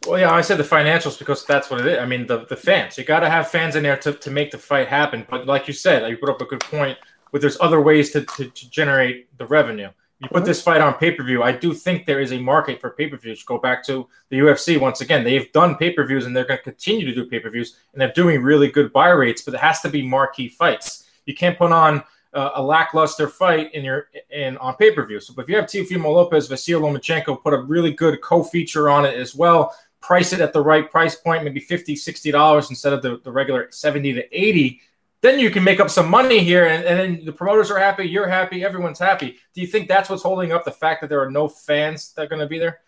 Well, 0.06 0.20
yeah, 0.20 0.32
I 0.32 0.42
said 0.42 0.58
the 0.58 0.64
financials 0.64 1.18
because 1.18 1.44
that's 1.44 1.70
what 1.70 1.80
it 1.80 1.86
is. 1.86 1.98
I 1.98 2.04
mean, 2.06 2.26
the, 2.26 2.44
the 2.44 2.56
fans. 2.56 2.98
You 2.98 3.04
got 3.04 3.20
to 3.20 3.30
have 3.30 3.50
fans 3.50 3.74
in 3.74 3.82
there 3.82 3.96
to, 3.98 4.12
to 4.12 4.30
make 4.30 4.50
the 4.50 4.58
fight 4.58 4.86
happen. 4.86 5.26
But 5.28 5.46
like 5.46 5.66
you 5.66 5.72
said, 5.72 6.08
you 6.08 6.16
put 6.18 6.28
up 6.28 6.42
a 6.42 6.44
good 6.44 6.60
point. 6.60 6.98
But 7.34 7.40
there's 7.40 7.58
other 7.60 7.80
ways 7.80 8.12
to, 8.12 8.20
to, 8.24 8.48
to 8.48 8.70
generate 8.70 9.36
the 9.38 9.46
revenue. 9.46 9.88
You 10.20 10.28
put 10.28 10.44
this 10.44 10.62
fight 10.62 10.80
on 10.80 10.94
pay 10.94 11.10
per 11.10 11.24
view. 11.24 11.42
I 11.42 11.50
do 11.50 11.74
think 11.74 12.06
there 12.06 12.20
is 12.20 12.32
a 12.32 12.38
market 12.38 12.80
for 12.80 12.90
pay 12.90 13.08
per 13.08 13.16
views. 13.16 13.42
Go 13.42 13.58
back 13.58 13.84
to 13.86 14.06
the 14.28 14.38
UFC 14.38 14.78
once 14.80 15.00
again. 15.00 15.24
They've 15.24 15.50
done 15.50 15.74
pay 15.74 15.90
per 15.90 16.06
views 16.06 16.26
and 16.26 16.36
they're 16.36 16.44
going 16.44 16.58
to 16.58 16.62
continue 16.62 17.04
to 17.06 17.12
do 17.12 17.28
pay 17.28 17.40
per 17.40 17.50
views, 17.50 17.76
and 17.92 18.00
they're 18.00 18.12
doing 18.12 18.40
really 18.40 18.68
good 18.70 18.92
buy 18.92 19.08
rates. 19.08 19.42
But 19.42 19.54
it 19.54 19.60
has 19.60 19.80
to 19.80 19.88
be 19.88 20.00
marquee 20.00 20.48
fights. 20.48 21.10
You 21.26 21.34
can't 21.34 21.58
put 21.58 21.72
on 21.72 22.04
uh, 22.34 22.50
a 22.54 22.62
lackluster 22.62 23.26
fight 23.26 23.74
in 23.74 23.82
your 23.84 24.10
in 24.30 24.56
on 24.58 24.76
pay 24.76 24.92
per 24.92 25.04
view. 25.04 25.18
So 25.18 25.34
if 25.36 25.48
you 25.48 25.56
have 25.56 25.64
Teofimo 25.64 26.14
Lopez, 26.14 26.48
Vasil 26.48 26.82
Lomachenko, 26.82 27.42
put 27.42 27.52
a 27.52 27.58
really 27.58 27.90
good 27.90 28.20
co 28.20 28.44
feature 28.44 28.88
on 28.88 29.04
it 29.04 29.18
as 29.18 29.34
well. 29.34 29.76
Price 30.00 30.32
it 30.32 30.40
at 30.40 30.52
the 30.52 30.62
right 30.62 30.88
price 30.88 31.16
point, 31.16 31.42
maybe 31.42 31.58
50 31.58 32.30
dollars 32.30 32.70
instead 32.70 32.92
of 32.92 33.02
the, 33.02 33.20
the 33.24 33.32
regular 33.32 33.66
seventy 33.72 34.12
to 34.12 34.22
eighty. 34.30 34.82
Then 35.24 35.38
you 35.38 35.48
can 35.48 35.64
make 35.64 35.80
up 35.80 35.88
some 35.88 36.10
money 36.10 36.40
here, 36.40 36.66
and, 36.66 36.84
and 36.84 37.00
then 37.00 37.24
the 37.24 37.32
promoters 37.32 37.70
are 37.70 37.78
happy, 37.78 38.04
you're 38.04 38.28
happy, 38.28 38.62
everyone's 38.62 38.98
happy. 38.98 39.38
Do 39.54 39.62
you 39.62 39.66
think 39.66 39.88
that's 39.88 40.10
what's 40.10 40.22
holding 40.22 40.52
up 40.52 40.66
the 40.66 40.70
fact 40.70 41.00
that 41.00 41.08
there 41.08 41.22
are 41.22 41.30
no 41.30 41.48
fans 41.48 42.12
that 42.12 42.24
are 42.24 42.28
going 42.28 42.42
to 42.42 42.46
be 42.46 42.58
there? 42.58 42.80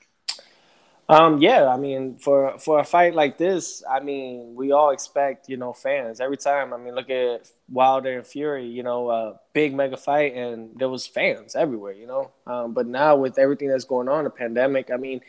Um, 1.09 1.41
yeah, 1.41 1.67
I 1.67 1.79
mean, 1.79 2.19
for 2.19 2.59
for 2.59 2.79
a 2.79 2.85
fight 2.85 3.15
like 3.15 3.39
this, 3.39 3.83
I 3.91 4.01
mean, 4.01 4.55
we 4.55 4.73
all 4.73 4.91
expect 4.91 5.49
you 5.49 5.57
know 5.57 5.73
fans 5.73 6.21
every 6.21 6.37
time. 6.37 6.75
I 6.75 6.77
mean, 6.77 6.95
look 6.95 7.09
at 7.09 7.51
Wilder 7.71 8.19
and 8.19 8.27
Fury, 8.27 8.67
you 8.67 8.83
know, 8.83 9.09
uh, 9.09 9.37
big 9.55 9.75
mega 9.75 9.97
fight, 9.97 10.35
and 10.35 10.79
there 10.79 10.91
was 10.91 11.07
fans 11.07 11.57
everywhere, 11.57 11.95
you 11.95 12.07
know. 12.07 12.33
Um, 12.47 12.75
but 12.75 12.87
now 12.87 13.17
with 13.17 13.39
everything 13.39 13.69
that's 13.69 13.85
going 13.85 14.11
on, 14.11 14.25
the 14.25 14.31
pandemic, 14.31 14.91
I 14.91 14.99
mean, 14.99 15.23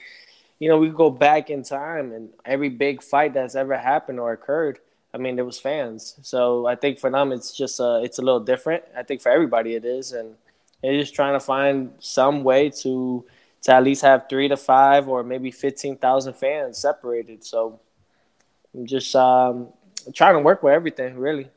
you 0.59 0.67
know, 0.67 0.77
we 0.77 0.89
go 0.89 1.09
back 1.09 1.49
in 1.49 1.63
time, 1.63 2.11
and 2.11 2.31
every 2.43 2.67
big 2.67 3.01
fight 3.01 3.33
that's 3.33 3.55
ever 3.55 3.77
happened 3.77 4.19
or 4.19 4.33
occurred, 4.33 4.79
I 5.17 5.19
mean, 5.19 5.35
there 5.35 5.45
was 5.45 5.59
fans. 5.59 6.15
So 6.21 6.67
I 6.67 6.75
think 6.75 6.99
for 6.99 7.09
them, 7.09 7.31
it's 7.31 7.51
just 7.55 7.79
uh, 7.79 8.01
it's 8.03 8.19
a 8.19 8.21
little 8.21 8.39
different. 8.39 8.83
I 8.95 9.01
think 9.03 9.21
for 9.21 9.29
everybody, 9.31 9.73
it 9.73 9.83
is, 9.85 10.11
and 10.13 10.35
they're 10.83 10.99
just 10.99 11.15
trying 11.15 11.33
to 11.33 11.39
find 11.39 11.91
some 11.99 12.43
way 12.43 12.69
to 12.83 13.25
to 13.63 13.73
at 13.73 13.83
least 13.83 14.03
have 14.03 14.25
three 14.29 14.47
to 14.47 14.55
five 14.55 15.09
or 15.09 15.23
maybe 15.23 15.49
15,000 15.49 16.33
fans 16.35 16.77
separated. 16.77 17.43
So 17.43 17.79
I'm 18.75 18.85
just 18.85 19.15
um, 19.15 19.69
trying 20.13 20.35
to 20.35 20.39
work 20.41 20.61
with 20.61 20.73
everything, 20.73 21.17
really. 21.17 21.49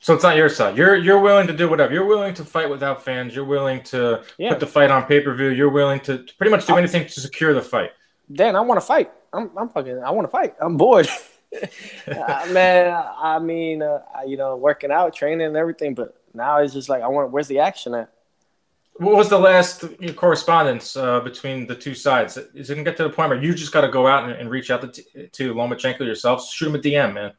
So 0.00 0.14
it's 0.14 0.24
not 0.24 0.36
your 0.36 0.48
side. 0.48 0.76
You're 0.76 0.96
you're 0.96 1.20
willing 1.20 1.46
to 1.46 1.52
do 1.52 1.68
whatever. 1.68 1.92
You're 1.94 2.04
willing 2.04 2.34
to 2.34 2.44
fight 2.44 2.68
without 2.68 3.04
fans. 3.04 3.36
You're 3.36 3.44
willing 3.44 3.84
to 3.84 4.24
Yeah. 4.36 4.50
put 4.50 4.58
the 4.60 4.66
fight 4.66 4.90
on 4.90 5.04
pay 5.04 5.20
per 5.20 5.32
view. 5.32 5.50
You're 5.50 5.70
willing 5.70 6.00
to, 6.00 6.24
to 6.24 6.34
pretty 6.34 6.50
much 6.50 6.66
do 6.66 6.76
anything 6.76 7.06
to 7.06 7.20
secure 7.20 7.54
the 7.54 7.62
fight. 7.62 7.92
Dan, 8.32 8.56
I 8.56 8.60
want 8.62 8.80
to 8.80 8.86
fight. 8.86 9.12
I'm, 9.32 9.50
I'm 9.56 9.68
fucking, 9.68 10.02
I 10.02 10.10
want 10.10 10.26
to 10.26 10.30
fight. 10.30 10.54
I'm 10.60 10.76
bored. 10.76 11.08
Uh, 12.08 12.46
man, 12.50 13.04
I 13.16 13.38
mean, 13.38 13.82
uh, 13.82 14.00
you 14.26 14.36
know, 14.36 14.56
working 14.56 14.90
out, 14.90 15.14
training 15.14 15.46
and 15.46 15.56
everything, 15.56 15.94
but 15.94 16.16
now 16.34 16.58
it's 16.58 16.72
just 16.72 16.88
like, 16.88 17.02
I 17.02 17.08
want, 17.08 17.30
where's 17.30 17.48
the 17.48 17.58
action 17.58 17.94
at? 17.94 18.10
What 18.94 19.16
was 19.16 19.28
the 19.28 19.38
last 19.38 19.84
correspondence 20.16 20.96
uh, 20.96 21.20
between 21.20 21.66
the 21.66 21.74
two 21.74 21.94
sides? 21.94 22.36
Is 22.36 22.70
it 22.70 22.74
gonna 22.74 22.84
get 22.84 22.96
to 22.98 23.04
the 23.04 23.10
point 23.10 23.30
where 23.30 23.42
you 23.42 23.54
just 23.54 23.72
got 23.72 23.82
to 23.82 23.88
go 23.88 24.06
out 24.06 24.24
and, 24.24 24.32
and 24.32 24.50
reach 24.50 24.70
out 24.70 24.92
to, 24.92 25.28
to 25.28 25.54
Lomachenko 25.54 26.00
yourself? 26.00 26.50
Shoot 26.50 26.68
him 26.68 26.74
a 26.74 26.78
DM, 26.78 27.14
man. 27.14 27.32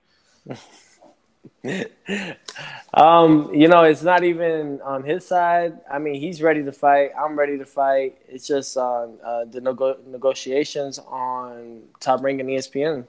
Um, 2.94 3.52
you 3.54 3.68
know, 3.68 3.84
it's 3.84 4.04
not 4.04 4.24
even 4.24 4.80
on 4.82 5.04
his 5.04 5.26
side. 5.26 5.80
I 5.92 5.98
mean, 5.98 6.16
he's 6.16 6.42
ready 6.42 6.64
to 6.64 6.72
fight. 6.72 7.10
I'm 7.20 7.38
ready 7.38 7.58
to 7.58 7.66
fight. 7.66 8.18
It's 8.28 8.46
just 8.46 8.78
on 8.78 9.18
uh, 9.24 9.46
the 9.46 9.62
nego- 9.62 9.98
negotiations 10.06 11.00
on 11.00 11.84
Top 12.00 12.22
Rank 12.22 12.40
and 12.40 12.50
ESPN. 12.50 13.08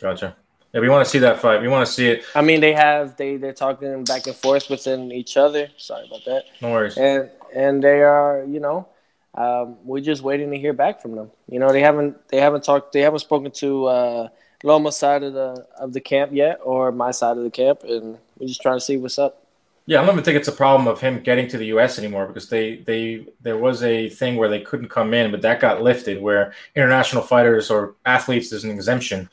Gotcha. 0.00 0.36
Yeah, 0.72 0.80
we 0.80 0.88
want 0.88 1.04
to 1.04 1.10
see 1.10 1.18
that 1.20 1.40
fight. 1.40 1.62
We 1.62 1.68
want 1.68 1.86
to 1.86 1.92
see 1.92 2.08
it. 2.08 2.24
I 2.34 2.42
mean, 2.42 2.60
they 2.60 2.74
have 2.74 3.16
they 3.16 3.36
they're 3.36 3.54
talking 3.54 4.04
back 4.04 4.26
and 4.26 4.36
forth 4.36 4.68
within 4.68 5.10
each 5.12 5.36
other. 5.36 5.68
Sorry 5.78 6.06
about 6.06 6.24
that. 6.26 6.44
No 6.60 6.72
worries. 6.72 6.96
And 6.98 7.30
and 7.54 7.82
they 7.82 8.02
are, 8.02 8.44
you 8.46 8.60
know, 8.60 8.86
um, 9.34 9.76
we're 9.84 10.02
just 10.02 10.22
waiting 10.22 10.50
to 10.50 10.58
hear 10.58 10.74
back 10.74 11.00
from 11.00 11.14
them. 11.14 11.30
You 11.50 11.58
know, 11.58 11.72
they 11.72 11.80
haven't 11.80 12.28
they 12.28 12.38
haven't 12.38 12.64
talked 12.64 12.92
they 12.92 13.00
haven't 13.00 13.20
spoken 13.20 13.50
to 13.52 13.86
uh, 13.86 14.28
Loma 14.62 14.92
side 14.92 15.22
of 15.22 15.32
the 15.32 15.66
of 15.78 15.94
the 15.94 16.00
camp 16.00 16.32
yet, 16.34 16.60
or 16.62 16.92
my 16.92 17.12
side 17.12 17.38
of 17.38 17.44
the 17.44 17.50
camp, 17.50 17.82
and 17.84 18.18
we're 18.38 18.48
just 18.48 18.60
trying 18.60 18.76
to 18.76 18.84
see 18.84 18.98
what's 18.98 19.18
up. 19.18 19.44
Yeah, 19.86 20.02
I 20.02 20.04
don't 20.04 20.16
even 20.16 20.24
think 20.24 20.36
it's 20.36 20.48
a 20.48 20.52
problem 20.52 20.86
of 20.86 21.00
him 21.00 21.20
getting 21.20 21.48
to 21.48 21.56
the 21.56 21.66
U.S. 21.66 21.98
anymore 21.98 22.26
because 22.26 22.50
they 22.50 22.76
they 22.76 23.24
there 23.40 23.56
was 23.56 23.82
a 23.82 24.10
thing 24.10 24.36
where 24.36 24.50
they 24.50 24.60
couldn't 24.60 24.90
come 24.90 25.14
in, 25.14 25.30
but 25.30 25.40
that 25.40 25.60
got 25.60 25.80
lifted 25.82 26.20
where 26.20 26.52
international 26.74 27.22
fighters 27.22 27.70
or 27.70 27.94
athletes 28.04 28.50
there's 28.50 28.64
an 28.64 28.70
exemption 28.70 29.30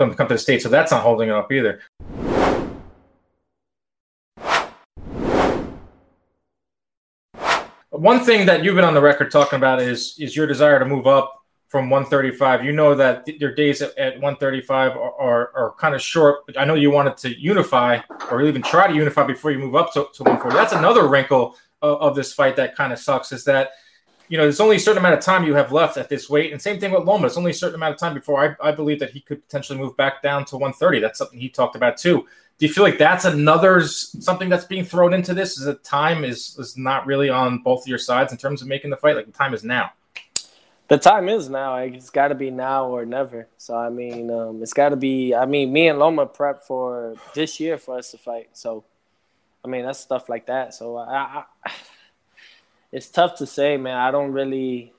come 0.00 0.14
come 0.14 0.28
to 0.28 0.34
the 0.34 0.38
state. 0.38 0.62
so 0.62 0.68
that's 0.68 0.90
not 0.90 1.02
holding 1.02 1.28
it 1.28 1.32
up 1.32 1.52
either. 1.52 1.80
One 7.90 8.24
thing 8.24 8.46
that 8.46 8.64
you've 8.64 8.76
been 8.76 8.84
on 8.84 8.94
the 8.94 9.00
record 9.02 9.30
talking 9.30 9.58
about 9.58 9.80
is 9.80 10.16
is 10.18 10.34
your 10.34 10.46
desire 10.46 10.78
to 10.78 10.86
move 10.86 11.06
up 11.06 11.34
from 11.68 11.90
135. 11.90 12.64
You 12.64 12.72
know 12.72 12.94
that 12.94 13.28
your 13.28 13.54
days 13.54 13.82
at, 13.82 13.96
at 13.98 14.14
135 14.14 14.96
are, 14.96 15.20
are, 15.20 15.52
are, 15.54 15.74
kind 15.78 15.94
of 15.94 16.02
short. 16.02 16.44
But 16.46 16.58
I 16.58 16.64
know 16.64 16.74
you 16.74 16.90
wanted 16.90 17.16
to 17.18 17.38
unify 17.38 18.00
or 18.28 18.42
even 18.42 18.60
try 18.60 18.88
to 18.88 18.94
unify 18.94 19.24
before 19.24 19.52
you 19.52 19.58
move 19.60 19.76
up 19.76 19.92
to, 19.92 20.08
to 20.14 20.22
140. 20.24 20.56
That's 20.56 20.72
another 20.72 21.06
wrinkle 21.06 21.56
of, 21.80 22.00
of 22.00 22.16
this 22.16 22.32
fight 22.32 22.56
that 22.56 22.74
kind 22.74 22.92
of 22.92 22.98
sucks 22.98 23.30
is 23.30 23.44
that, 23.44 23.70
you 24.30 24.38
know, 24.38 24.44
there's 24.44 24.60
only 24.60 24.76
a 24.76 24.80
certain 24.80 24.98
amount 24.98 25.14
of 25.14 25.20
time 25.20 25.44
you 25.44 25.54
have 25.54 25.72
left 25.72 25.96
at 25.96 26.08
this 26.08 26.30
weight. 26.30 26.52
And 26.52 26.62
same 26.62 26.78
thing 26.78 26.92
with 26.92 27.02
Loma. 27.02 27.26
It's 27.26 27.36
only 27.36 27.50
a 27.50 27.54
certain 27.54 27.74
amount 27.74 27.94
of 27.94 28.00
time 28.00 28.14
before 28.14 28.56
I, 28.62 28.68
I 28.68 28.70
believe 28.70 29.00
that 29.00 29.10
he 29.10 29.20
could 29.20 29.42
potentially 29.42 29.76
move 29.76 29.96
back 29.96 30.22
down 30.22 30.44
to 30.46 30.56
130. 30.56 31.00
That's 31.00 31.18
something 31.18 31.40
he 31.40 31.48
talked 31.48 31.74
about 31.74 31.96
too. 31.96 32.26
Do 32.58 32.66
you 32.66 32.72
feel 32.72 32.84
like 32.84 32.96
that's 32.96 33.24
another 33.24 33.82
something 33.82 34.48
that's 34.48 34.66
being 34.66 34.84
thrown 34.84 35.14
into 35.14 35.34
this? 35.34 35.58
Is 35.58 35.64
that 35.64 35.82
time 35.82 36.22
is, 36.24 36.56
is 36.60 36.76
not 36.76 37.06
really 37.06 37.28
on 37.28 37.58
both 37.58 37.82
of 37.82 37.88
your 37.88 37.98
sides 37.98 38.30
in 38.30 38.38
terms 38.38 38.62
of 38.62 38.68
making 38.68 38.90
the 38.90 38.96
fight? 38.96 39.16
Like 39.16 39.26
the 39.26 39.32
time 39.32 39.52
is 39.52 39.64
now 39.64 39.90
the 40.86 40.98
time 40.98 41.28
is 41.28 41.48
now. 41.48 41.76
It's 41.76 42.10
got 42.10 42.28
to 42.28 42.34
be 42.34 42.50
now 42.50 42.86
or 42.86 43.06
never. 43.06 43.46
So 43.58 43.76
I 43.76 43.90
mean, 43.90 44.28
um, 44.28 44.60
it's 44.60 44.72
got 44.72 44.88
to 44.88 44.96
be. 44.96 45.32
I 45.32 45.46
mean, 45.46 45.72
me 45.72 45.88
and 45.88 46.00
Loma 46.00 46.26
prep 46.26 46.64
for 46.64 47.14
this 47.32 47.60
year 47.60 47.78
for 47.78 47.96
us 47.96 48.10
to 48.10 48.18
fight. 48.18 48.50
So, 48.54 48.84
I 49.64 49.68
mean, 49.68 49.84
that's 49.84 50.00
stuff 50.00 50.28
like 50.28 50.46
that. 50.46 50.74
So 50.74 50.96
I, 50.96 51.44
I 51.64 51.72
it's 52.92 53.08
tough 53.08 53.36
to 53.36 53.46
say, 53.46 53.76
man. 53.76 53.96
I 53.96 54.10
don't 54.10 54.32
really. 54.32 54.92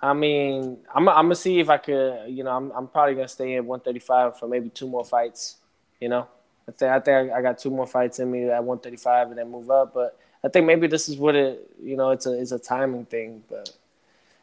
I 0.00 0.12
mean, 0.12 0.78
I'm, 0.94 1.08
I'm 1.08 1.24
gonna 1.24 1.34
see 1.34 1.58
if 1.58 1.68
I 1.68 1.78
could. 1.78 2.28
You 2.28 2.44
know, 2.44 2.50
I'm 2.50 2.70
I'm 2.72 2.88
probably 2.88 3.14
gonna 3.14 3.28
stay 3.28 3.54
in 3.54 3.66
135 3.66 4.38
for 4.38 4.48
maybe 4.48 4.68
two 4.68 4.88
more 4.88 5.04
fights. 5.04 5.56
You 6.00 6.08
know, 6.08 6.28
I 6.68 6.72
think 6.72 6.92
I 6.92 7.00
think 7.00 7.32
I 7.32 7.42
got 7.42 7.58
two 7.58 7.70
more 7.70 7.86
fights 7.86 8.18
in 8.18 8.30
me 8.30 8.44
at 8.44 8.62
135 8.62 9.28
and 9.28 9.38
then 9.38 9.50
move 9.50 9.70
up. 9.70 9.94
But 9.94 10.18
I 10.44 10.48
think 10.48 10.66
maybe 10.66 10.86
this 10.86 11.08
is 11.08 11.16
what 11.16 11.34
it. 11.34 11.70
You 11.82 11.96
know, 11.96 12.10
it's 12.10 12.26
a 12.26 12.38
it's 12.38 12.52
a 12.52 12.58
timing 12.58 13.06
thing, 13.06 13.42
but 13.48 13.70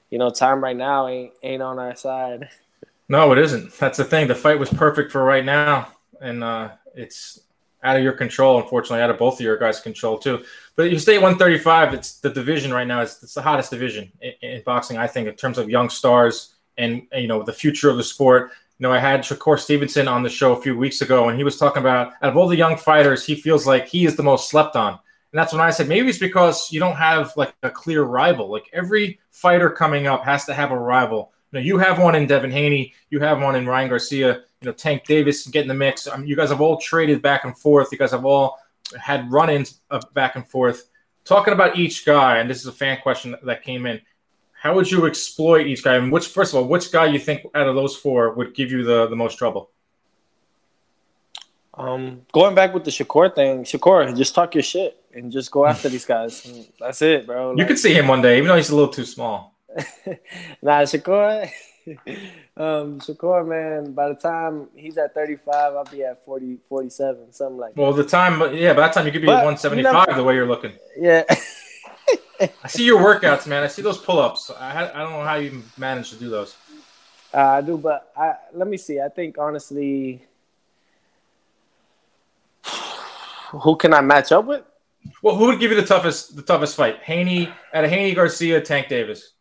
you 0.09 0.17
know, 0.17 0.29
time 0.29 0.63
right 0.63 0.75
now 0.75 1.07
ain't 1.07 1.33
ain't 1.43 1.61
on 1.61 1.79
our 1.79 1.95
side. 1.95 2.49
No, 3.07 3.31
it 3.31 3.37
isn't. 3.37 3.77
That's 3.77 3.97
the 3.99 4.03
thing. 4.03 4.27
The 4.27 4.35
fight 4.35 4.59
was 4.59 4.69
perfect 4.69 5.11
for 5.11 5.23
right 5.23 5.45
now, 5.45 5.89
and 6.19 6.43
uh, 6.43 6.71
it's 6.95 7.41
out 7.85 7.95
of 7.95 8.03
your 8.03 8.13
control. 8.13 8.59
Unfortunately, 8.59 9.01
out 9.01 9.09
of 9.09 9.17
both 9.17 9.35
of 9.35 9.41
your 9.41 9.57
guys' 9.57 9.79
control 9.79 10.17
too. 10.17 10.43
But 10.75 10.91
you 10.91 10.99
stay 10.99 11.15
at 11.15 11.21
135. 11.21 11.93
It's 11.93 12.19
the 12.19 12.29
division 12.29 12.73
right 12.73 12.87
now. 12.87 13.01
It's, 13.01 13.23
it's 13.23 13.35
the 13.35 13.41
hottest 13.41 13.69
division 13.69 14.11
in, 14.19 14.33
in, 14.41 14.63
boxing, 14.63 14.97
I 14.97 15.07
think, 15.07 15.27
in 15.27 15.35
terms 15.35 15.57
of 15.57 15.69
young 15.69 15.89
stars 15.89 16.55
and 16.77 17.03
you 17.13 17.27
know 17.27 17.43
the 17.43 17.53
future 17.53 17.89
of 17.89 17.97
the 17.97 18.03
sport. 18.03 18.51
You 18.79 18.83
know, 18.83 18.91
I 18.91 18.99
had 18.99 19.21
Shakur 19.21 19.57
Stevenson 19.57 20.09
on 20.09 20.23
the 20.23 20.29
show 20.29 20.51
a 20.51 20.61
few 20.61 20.77
weeks 20.77 21.01
ago, 21.01 21.29
and 21.29 21.37
he 21.37 21.45
was 21.45 21.57
talking 21.57 21.81
about 21.81 22.07
out 22.21 22.29
of 22.29 22.35
all 22.35 22.49
the 22.49 22.57
young 22.57 22.75
fighters, 22.75 23.25
he 23.25 23.35
feels 23.35 23.65
like 23.65 23.87
he 23.87 24.05
is 24.05 24.17
the 24.17 24.23
most 24.23 24.49
slept 24.49 24.75
on. 24.75 24.99
And 25.35 25.39
that's 25.39 25.53
when 25.53 25.61
I 25.61 25.69
said 25.71 25.87
maybe 25.87 26.09
it's 26.09 26.17
because 26.17 26.71
you 26.71 26.79
don't 26.79 26.95
have 26.95 27.35
like 27.35 27.53
a 27.63 27.69
clear 27.69 28.03
rival. 28.03 28.49
Like 28.49 28.69
every 28.73 29.19
fighter 29.31 29.69
coming 29.69 30.07
up 30.07 30.23
has 30.23 30.45
to 30.45 30.53
have 30.53 30.71
a 30.71 30.77
rival. 30.77 31.33
You 31.51 31.59
know, 31.59 31.65
you 31.65 31.77
have 31.77 31.99
one 31.99 32.15
in 32.15 32.27
Devin 32.27 32.51
Haney, 32.51 32.93
you 33.09 33.19
have 33.19 33.41
one 33.41 33.55
in 33.55 33.65
Ryan 33.65 33.89
Garcia. 33.89 34.43
You 34.65 34.71
know, 34.71 34.75
Tank 34.75 35.05
Davis 35.05 35.45
get 35.45 35.61
in 35.61 35.67
the 35.67 35.75
mix. 35.75 36.07
I 36.07 36.17
mean, 36.17 36.27
you 36.27 36.35
guys 36.35 36.49
have 36.49 36.59
all 36.59 36.77
traded 36.77 37.21
back 37.21 37.43
and 37.43 37.55
forth. 37.55 37.89
You 37.91 37.99
guys 37.99 38.09
have 38.09 38.25
all 38.25 38.57
had 38.99 39.31
run-ins 39.31 39.81
of 39.91 40.11
back 40.15 40.35
and 40.35 40.47
forth. 40.47 40.89
Talking 41.23 41.53
about 41.53 41.77
each 41.77 42.03
guy, 42.03 42.39
and 42.39 42.49
this 42.49 42.61
is 42.61 42.65
a 42.65 42.71
fan 42.71 42.97
question 43.03 43.35
that 43.43 43.61
came 43.61 43.85
in. 43.85 44.01
How 44.53 44.73
would 44.73 44.89
you 44.89 45.05
exploit 45.05 45.67
each 45.67 45.83
guy? 45.83 45.97
And 45.97 46.11
which, 46.11 46.29
first 46.29 46.51
of 46.51 46.57
all, 46.57 46.67
which 46.67 46.91
guy 46.91 47.05
you 47.05 47.19
think 47.19 47.43
out 47.53 47.67
of 47.67 47.75
those 47.75 47.95
four 47.95 48.33
would 48.33 48.55
give 48.55 48.71
you 48.71 48.83
the, 48.83 49.05
the 49.05 49.15
most 49.15 49.37
trouble? 49.37 49.69
Um, 51.75 52.25
going 52.33 52.55
back 52.55 52.73
with 52.73 52.85
the 52.85 52.91
Shakur 52.91 53.35
thing, 53.35 53.65
Shakur, 53.65 54.17
just 54.17 54.33
talk 54.33 54.55
your 54.55 54.63
shit 54.63 54.99
and 55.13 55.31
just 55.31 55.51
go 55.51 55.67
after 55.67 55.89
these 55.89 56.05
guys. 56.05 56.43
And 56.43 56.67
that's 56.79 57.03
it, 57.03 57.27
bro. 57.27 57.51
Like, 57.51 57.59
you 57.59 57.65
could 57.67 57.77
see 57.77 57.93
him 57.93 58.07
one 58.07 58.23
day, 58.23 58.37
even 58.37 58.47
though 58.47 58.55
he's 58.55 58.71
a 58.71 58.75
little 58.75 58.91
too 58.91 59.05
small. 59.05 59.55
nah, 60.63 60.81
Shakur, 60.81 61.51
um, 62.57 62.99
Shakur, 62.99 63.47
man, 63.47 63.93
by 63.93 64.09
the 64.09 64.15
time 64.15 64.67
he's 64.75 64.97
at 64.97 65.13
35, 65.13 65.53
I'll 65.55 65.83
be 65.85 66.03
at 66.03 66.23
40, 66.25 66.57
47, 66.67 67.31
something 67.31 67.57
like 67.57 67.75
that. 67.75 67.81
well, 67.81 67.93
the 67.93 68.03
time, 68.03 68.55
yeah, 68.55 68.73
by 68.73 68.81
that 68.81 68.93
time 68.93 69.05
you 69.05 69.11
could 69.11 69.21
be 69.21 69.27
but, 69.27 69.45
175 69.45 69.85
you 69.85 70.11
know, 70.11 70.17
the 70.17 70.23
way 70.23 70.33
you're 70.33 70.47
looking. 70.47 70.73
Yeah. 70.97 71.23
I 72.63 72.67
see 72.67 72.85
your 72.85 72.99
workouts, 72.99 73.47
man. 73.47 73.63
I 73.63 73.67
see 73.67 73.81
those 73.81 73.97
pull 73.97 74.19
ups. 74.19 74.51
I, 74.51 74.89
I 74.89 74.99
don't 74.99 75.11
know 75.11 75.23
how 75.23 75.35
you 75.35 75.63
manage 75.77 76.09
to 76.09 76.15
do 76.15 76.29
those. 76.29 76.55
Uh, 77.33 77.37
I 77.37 77.61
do, 77.61 77.77
but 77.77 78.11
I, 78.15 78.35
let 78.53 78.67
me 78.67 78.77
see. 78.77 78.99
I 78.99 79.09
think, 79.09 79.37
honestly, 79.37 80.25
who 83.51 83.75
can 83.75 83.93
I 83.93 84.01
match 84.01 84.31
up 84.31 84.45
with? 84.45 84.63
Well, 85.21 85.35
who 85.35 85.47
would 85.47 85.59
give 85.59 85.71
you 85.71 85.79
the 85.79 85.85
toughest 85.85 86.35
the 86.35 86.41
toughest 86.41 86.75
fight? 86.75 86.99
Haney 87.03 87.53
at 87.73 87.83
a 87.83 87.87
Haney 87.87 88.13
Garcia, 88.13 88.59
Tank 88.59 88.87
Davis. 88.87 89.33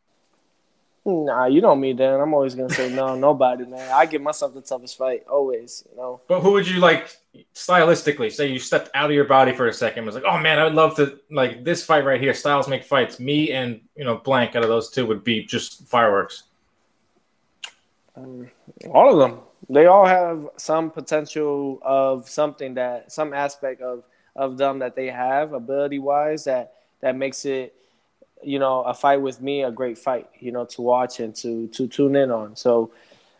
Nah, 1.06 1.44
you 1.46 1.60
know 1.60 1.74
me, 1.74 1.92
Dan. 1.92 2.18
I'm 2.18 2.32
always 2.32 2.54
gonna 2.54 2.70
say 2.70 2.90
no, 2.90 3.14
nobody, 3.14 3.66
man. 3.66 3.90
I 3.92 4.06
give 4.06 4.22
myself 4.22 4.54
the 4.54 4.62
toughest 4.62 4.96
fight, 4.96 5.24
always, 5.28 5.84
you 5.90 5.96
know. 5.98 6.22
But 6.28 6.40
who 6.40 6.52
would 6.52 6.66
you 6.66 6.80
like 6.80 7.14
stylistically? 7.54 8.32
Say 8.32 8.46
you 8.46 8.58
stepped 8.58 8.90
out 8.94 9.10
of 9.10 9.14
your 9.14 9.26
body 9.26 9.52
for 9.52 9.66
a 9.66 9.72
second, 9.72 10.06
was 10.06 10.14
like, 10.14 10.24
oh 10.26 10.38
man, 10.38 10.58
I 10.58 10.64
would 10.64 10.74
love 10.74 10.96
to 10.96 11.20
like 11.30 11.62
this 11.62 11.84
fight 11.84 12.06
right 12.06 12.18
here. 12.18 12.32
Styles 12.32 12.68
make 12.68 12.84
fights. 12.84 13.20
Me 13.20 13.52
and 13.52 13.82
you 13.96 14.04
know, 14.04 14.16
blank 14.16 14.56
out 14.56 14.62
of 14.62 14.70
those 14.70 14.88
two 14.88 15.04
would 15.04 15.22
be 15.22 15.44
just 15.44 15.86
fireworks. 15.88 16.44
Um, 18.16 18.50
all 18.90 19.12
of 19.12 19.18
them. 19.18 19.40
They 19.68 19.86
all 19.86 20.06
have 20.06 20.48
some 20.56 20.90
potential 20.90 21.80
of 21.82 22.30
something 22.30 22.74
that 22.74 23.12
some 23.12 23.34
aspect 23.34 23.82
of 23.82 24.04
of 24.36 24.56
them 24.56 24.78
that 24.78 24.96
they 24.96 25.08
have 25.08 25.52
ability 25.52 25.98
wise 25.98 26.44
that 26.44 26.72
that 27.00 27.14
makes 27.14 27.44
it 27.44 27.74
you 28.44 28.58
know 28.58 28.82
a 28.82 28.94
fight 28.94 29.20
with 29.20 29.40
me 29.40 29.62
a 29.62 29.70
great 29.70 29.98
fight 29.98 30.28
you 30.38 30.52
know 30.52 30.64
to 30.64 30.82
watch 30.82 31.20
and 31.20 31.34
to 31.36 31.68
to 31.68 31.86
tune 31.86 32.16
in 32.16 32.30
on. 32.30 32.56
So 32.56 32.92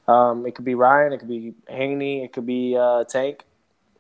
um, 0.06 0.46
it 0.46 0.54
could 0.54 0.64
be 0.64 0.75
Ryan 0.75 1.12
it 1.12 1.18
could 1.18 1.28
be 1.28 1.54
Haney 1.68 2.25
it 2.25 2.32
could 2.32 2.46
be 2.46 2.76
uh, 2.76 3.04
Tank. 3.04 3.44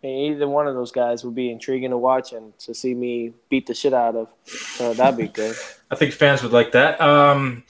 Either 0.02 0.46
one 0.46 0.66
of 0.66 0.74
those 0.74 0.92
guys 0.92 1.24
would 1.24 1.34
be 1.34 1.50
intriguing 1.50 1.88
to 1.88 1.96
watch 1.96 2.34
and 2.34 2.56
to 2.58 2.74
see 2.74 2.94
me 2.94 3.32
beat 3.48 3.66
the 3.66 3.72
shit 3.72 3.94
out 3.94 4.14
of. 4.14 4.28
So 4.44 4.92
that'd 4.92 5.16
be 5.16 5.28
good. 5.28 5.56
I 5.90 5.94
think 5.94 6.12
fans 6.12 6.42
would 6.42 6.52
like 6.52 6.72
that. 6.72 7.00
Um, 7.00 7.64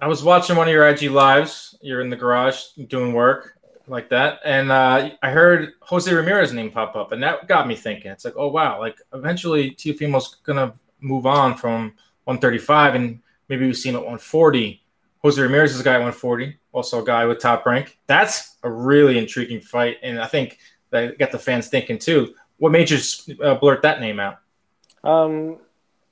I 0.00 0.06
was 0.06 0.22
watching 0.22 0.54
one 0.54 0.68
of 0.68 0.72
your 0.72 0.86
IG 0.88 1.10
lives. 1.10 1.76
You're 1.80 2.00
in 2.02 2.08
the 2.08 2.14
garage 2.14 2.66
doing 2.86 3.14
work 3.14 3.58
like 3.86 4.08
that. 4.10 4.40
And 4.44 4.70
uh, 4.70 5.10
I 5.22 5.30
heard 5.30 5.72
Jose 5.80 6.12
Ramirez 6.12 6.52
name 6.52 6.70
pop 6.70 6.96
up, 6.96 7.12
and 7.12 7.22
that 7.22 7.46
got 7.48 7.66
me 7.66 7.74
thinking. 7.74 8.10
It's 8.10 8.24
like, 8.24 8.34
oh 8.36 8.48
wow, 8.48 8.78
like 8.78 8.98
eventually 9.12 9.72
Teofimo's 9.72 10.36
gonna 10.44 10.74
move 11.00 11.26
on 11.26 11.56
from 11.56 11.94
135, 12.24 12.94
and 12.94 13.20
maybe 13.48 13.66
we 13.66 13.74
see 13.74 13.88
him 13.88 13.96
at 13.96 14.00
140. 14.00 14.80
Jose 15.22 15.40
Ramirez 15.40 15.74
is 15.74 15.80
a 15.80 15.84
guy 15.84 15.94
at 15.94 16.04
140, 16.04 16.58
also 16.72 17.02
a 17.02 17.04
guy 17.04 17.24
with 17.24 17.40
top 17.40 17.64
rank. 17.66 17.98
That's 18.06 18.56
a 18.62 18.70
really 18.70 19.18
intriguing 19.18 19.60
fight, 19.60 19.96
and 20.02 20.20
I 20.20 20.26
think 20.26 20.58
that 20.90 21.18
got 21.18 21.32
the 21.32 21.38
fans 21.38 21.68
thinking 21.68 21.98
too. 21.98 22.34
What 22.58 22.72
made 22.72 22.90
you 22.90 22.98
uh, 23.42 23.54
blurt 23.56 23.82
that 23.82 24.00
name 24.00 24.20
out? 24.20 24.38
Um, 25.02 25.58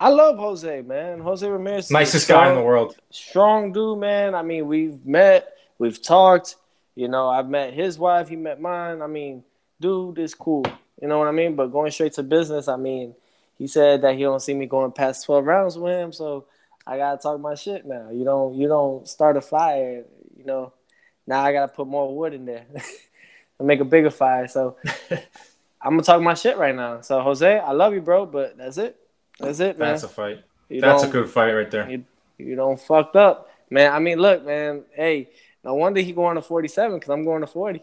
I 0.01 0.09
love 0.09 0.39
Jose, 0.39 0.83
man. 0.83 1.21
Jose 1.21 1.47
Ramirez, 1.49 1.91
nicest 1.91 2.25
strong, 2.25 2.45
guy 2.45 2.51
in 2.51 2.57
the 2.57 2.63
world. 2.63 2.97
Strong 3.11 3.73
dude, 3.73 3.99
man. 3.99 4.35
I 4.35 4.43
mean, 4.43 4.67
we've 4.67 5.05
met, 5.07 5.57
we've 5.79 6.03
talked 6.03 6.57
you 6.95 7.09
know, 7.09 7.29
I've 7.29 7.49
met 7.49 7.73
his 7.73 7.99
wife, 7.99 8.29
he 8.29 8.37
met 8.37 8.61
mine. 8.61 9.03
I 9.03 9.07
mean, 9.07 9.43
dude 9.81 10.19
is 10.19 10.35
cool. 10.35 10.65
You 11.01 11.09
know 11.09 11.19
what 11.19 11.29
I 11.29 11.33
mean? 11.33 11.57
But 11.57 11.69
going 11.69 11.91
straight 11.91 12.13
to 12.15 12.23
business, 12.23 12.69
I 12.69 12.77
mean, 12.77 13.15
he 13.63 13.69
said 13.69 14.03
that 14.03 14.17
he 14.17 14.23
don't 14.23 14.43
see 14.43 14.55
me 14.55 14.67
going 14.67 14.91
past 14.91 15.25
twelve 15.25 15.45
rounds 15.45 15.79
with 15.79 15.97
him, 15.97 16.13
so 16.13 16.47
I 16.85 16.97
gotta 16.97 17.23
talk 17.23 17.39
my 17.39 17.55
shit 17.55 17.87
now. 17.87 18.11
You 18.11 18.25
don't 18.25 18.57
you 18.57 18.67
don't 18.67 19.07
start 19.07 19.37
a 19.37 19.41
fire, 19.41 20.03
you 20.37 20.45
know. 20.45 20.73
Now 21.29 21.45
I 21.45 21.53
gotta 21.53 21.73
put 21.73 21.87
more 21.87 22.13
wood 22.13 22.35
in 22.35 22.45
there 22.45 22.67
and 23.61 23.69
make 23.69 23.79
a 23.79 23.85
bigger 23.85 24.11
fire. 24.11 24.49
So 24.49 24.79
I'm 25.81 25.93
gonna 25.93 26.03
talk 26.03 26.21
my 26.21 26.35
shit 26.35 26.59
right 26.59 26.75
now. 26.75 27.03
So 27.03 27.21
Jose, 27.21 27.57
I 27.57 27.71
love 27.71 27.95
you, 27.95 28.01
bro, 28.01 28.27
but 28.27 28.59
that's 28.59 28.79
it. 28.79 28.97
That's 29.39 29.61
it, 29.61 29.79
man. 29.79 29.91
That's 29.91 30.03
a 30.03 30.09
fight. 30.09 30.41
You 30.69 30.81
that's 30.81 31.05
a 31.05 31.09
good 31.09 31.31
fight 31.31 31.53
right 31.53 31.71
there. 31.71 31.89
You, 31.89 32.05
you 32.39 32.57
don't 32.57 32.81
fucked 32.81 33.15
up, 33.15 33.49
man. 33.71 33.93
I 33.93 34.01
mean, 34.01 34.19
look, 34.19 34.45
man. 34.45 34.83
Hey, 34.93 35.31
no 35.63 35.75
wonder 35.75 36.01
he 36.01 36.11
going 36.11 36.35
to 36.35 36.43
47 36.43 36.99
because 36.99 37.11
I'm 37.11 37.23
going 37.23 37.43
to 37.43 37.47
40. 37.47 37.81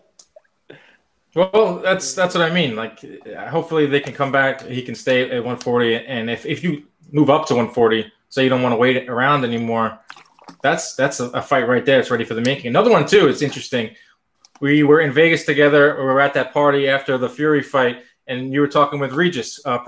Well, 1.35 1.79
that's 1.79 2.13
that's 2.13 2.35
what 2.35 2.43
I 2.43 2.53
mean. 2.53 2.75
Like, 2.75 2.99
hopefully 3.49 3.85
they 3.85 3.99
can 3.99 4.13
come 4.13 4.31
back. 4.31 4.65
He 4.65 4.81
can 4.81 4.95
stay 4.95 5.23
at 5.23 5.43
140, 5.43 6.05
and 6.07 6.29
if 6.29 6.45
if 6.45 6.63
you 6.63 6.83
move 7.11 7.29
up 7.29 7.45
to 7.47 7.53
140, 7.53 8.11
so 8.29 8.41
you 8.41 8.49
don't 8.49 8.63
want 8.63 8.73
to 8.73 8.77
wait 8.77 9.09
around 9.09 9.43
anymore, 9.43 9.99
that's 10.61 10.95
that's 10.95 11.19
a, 11.19 11.29
a, 11.29 11.41
fight 11.41 11.67
right 11.67 11.85
there. 11.85 11.99
It's 11.99 12.09
ready 12.09 12.25
for 12.25 12.33
the 12.33 12.41
making. 12.41 12.67
Another 12.69 12.89
one 12.89 13.05
too. 13.05 13.27
It's 13.27 13.41
interesting. 13.41 13.95
We 14.59 14.83
were 14.83 15.01
in 15.01 15.13
Vegas 15.13 15.45
together. 15.45 15.95
We 15.97 16.03
were 16.03 16.19
at 16.19 16.33
that 16.33 16.51
party 16.51 16.89
after 16.89 17.17
the 17.17 17.29
Fury 17.29 17.61
fight, 17.61 18.03
and 18.27 18.51
you 18.51 18.61
were 18.61 18.67
talking 18.67 18.99
with 18.99 19.13
Regis 19.13 19.63
uh, 19.65 19.79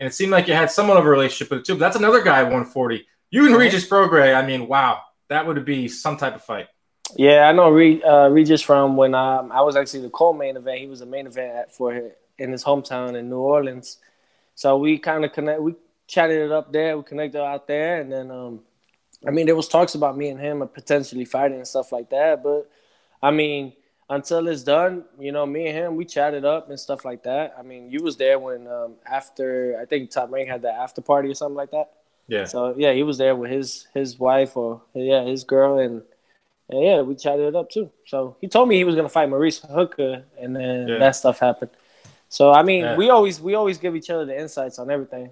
and 0.00 0.06
it 0.06 0.14
seemed 0.14 0.30
like 0.30 0.46
you 0.46 0.54
had 0.54 0.70
somewhat 0.70 0.96
of 0.96 1.06
a 1.06 1.10
relationship 1.10 1.50
with 1.50 1.60
it 1.60 1.66
too. 1.66 1.74
But 1.74 1.80
that's 1.80 1.96
another 1.96 2.22
guy 2.22 2.38
at 2.38 2.44
140. 2.44 3.06
You 3.30 3.46
and 3.46 3.56
Regis 3.56 3.88
Prograis. 3.88 4.34
I 4.34 4.46
mean, 4.46 4.68
wow, 4.68 5.00
that 5.28 5.46
would 5.46 5.64
be 5.64 5.88
some 5.88 6.16
type 6.16 6.36
of 6.36 6.42
fight. 6.42 6.68
Yeah, 7.16 7.48
I 7.48 7.52
know 7.52 7.70
Re- 7.70 8.02
uh, 8.02 8.28
Regis 8.28 8.62
from 8.62 8.96
when 8.96 9.14
um, 9.14 9.50
I 9.52 9.62
was 9.62 9.76
actually 9.76 10.00
the 10.00 10.10
co-main 10.10 10.56
event. 10.56 10.80
He 10.80 10.86
was 10.86 11.00
the 11.00 11.06
main 11.06 11.26
event 11.26 11.72
for 11.72 12.12
in 12.38 12.52
his 12.52 12.64
hometown 12.64 13.16
in 13.16 13.28
New 13.28 13.38
Orleans. 13.38 13.98
So 14.54 14.76
we 14.76 14.98
kind 14.98 15.24
of 15.24 15.32
connect. 15.32 15.60
We 15.60 15.74
chatted 16.06 16.42
it 16.42 16.52
up 16.52 16.72
there. 16.72 16.96
We 16.96 17.04
connected 17.04 17.42
out 17.42 17.66
there, 17.66 18.00
and 18.00 18.12
then 18.12 18.30
um, 18.30 18.60
I 19.26 19.30
mean, 19.30 19.46
there 19.46 19.56
was 19.56 19.68
talks 19.68 19.94
about 19.94 20.16
me 20.16 20.28
and 20.28 20.40
him 20.40 20.66
potentially 20.68 21.24
fighting 21.24 21.58
and 21.58 21.66
stuff 21.66 21.92
like 21.92 22.10
that. 22.10 22.42
But 22.42 22.70
I 23.22 23.30
mean, 23.30 23.72
until 24.10 24.46
it's 24.48 24.62
done, 24.62 25.04
you 25.18 25.32
know, 25.32 25.44
me 25.46 25.68
and 25.68 25.76
him, 25.76 25.96
we 25.96 26.04
chatted 26.04 26.44
up 26.44 26.70
and 26.70 26.78
stuff 26.78 27.04
like 27.04 27.22
that. 27.24 27.54
I 27.58 27.62
mean, 27.62 27.90
you 27.90 28.02
was 28.02 28.16
there 28.16 28.38
when 28.38 28.66
um, 28.66 28.94
after 29.06 29.78
I 29.80 29.84
think 29.86 30.10
Top 30.10 30.30
Rank 30.30 30.48
had 30.48 30.62
the 30.62 30.72
after 30.72 31.00
party 31.00 31.30
or 31.30 31.34
something 31.34 31.56
like 31.56 31.70
that. 31.72 31.90
Yeah. 32.26 32.44
So 32.44 32.74
yeah, 32.76 32.92
he 32.92 33.02
was 33.02 33.18
there 33.18 33.34
with 33.34 33.50
his 33.50 33.86
his 33.94 34.18
wife 34.18 34.56
or 34.56 34.82
yeah 34.94 35.24
his 35.24 35.44
girl 35.44 35.78
and 35.78 36.02
and 36.70 36.82
yeah, 36.82 37.00
we 37.00 37.14
chatted 37.14 37.46
it 37.46 37.56
up 37.56 37.70
too. 37.70 37.90
So 38.06 38.36
he 38.40 38.48
told 38.48 38.68
me 38.68 38.76
he 38.76 38.84
was 38.84 38.94
gonna 38.94 39.08
fight 39.08 39.28
Maurice 39.28 39.60
Hooker, 39.60 40.24
and 40.38 40.54
then 40.54 40.88
yeah. 40.88 40.98
that 40.98 41.16
stuff 41.16 41.38
happened. 41.38 41.70
So 42.28 42.52
I 42.52 42.62
mean, 42.62 42.82
yeah. 42.82 42.96
we 42.96 43.10
always 43.10 43.40
we 43.40 43.54
always 43.54 43.78
give 43.78 43.96
each 43.96 44.10
other 44.10 44.24
the 44.24 44.38
insights 44.38 44.78
on 44.78 44.90
everything. 44.90 45.30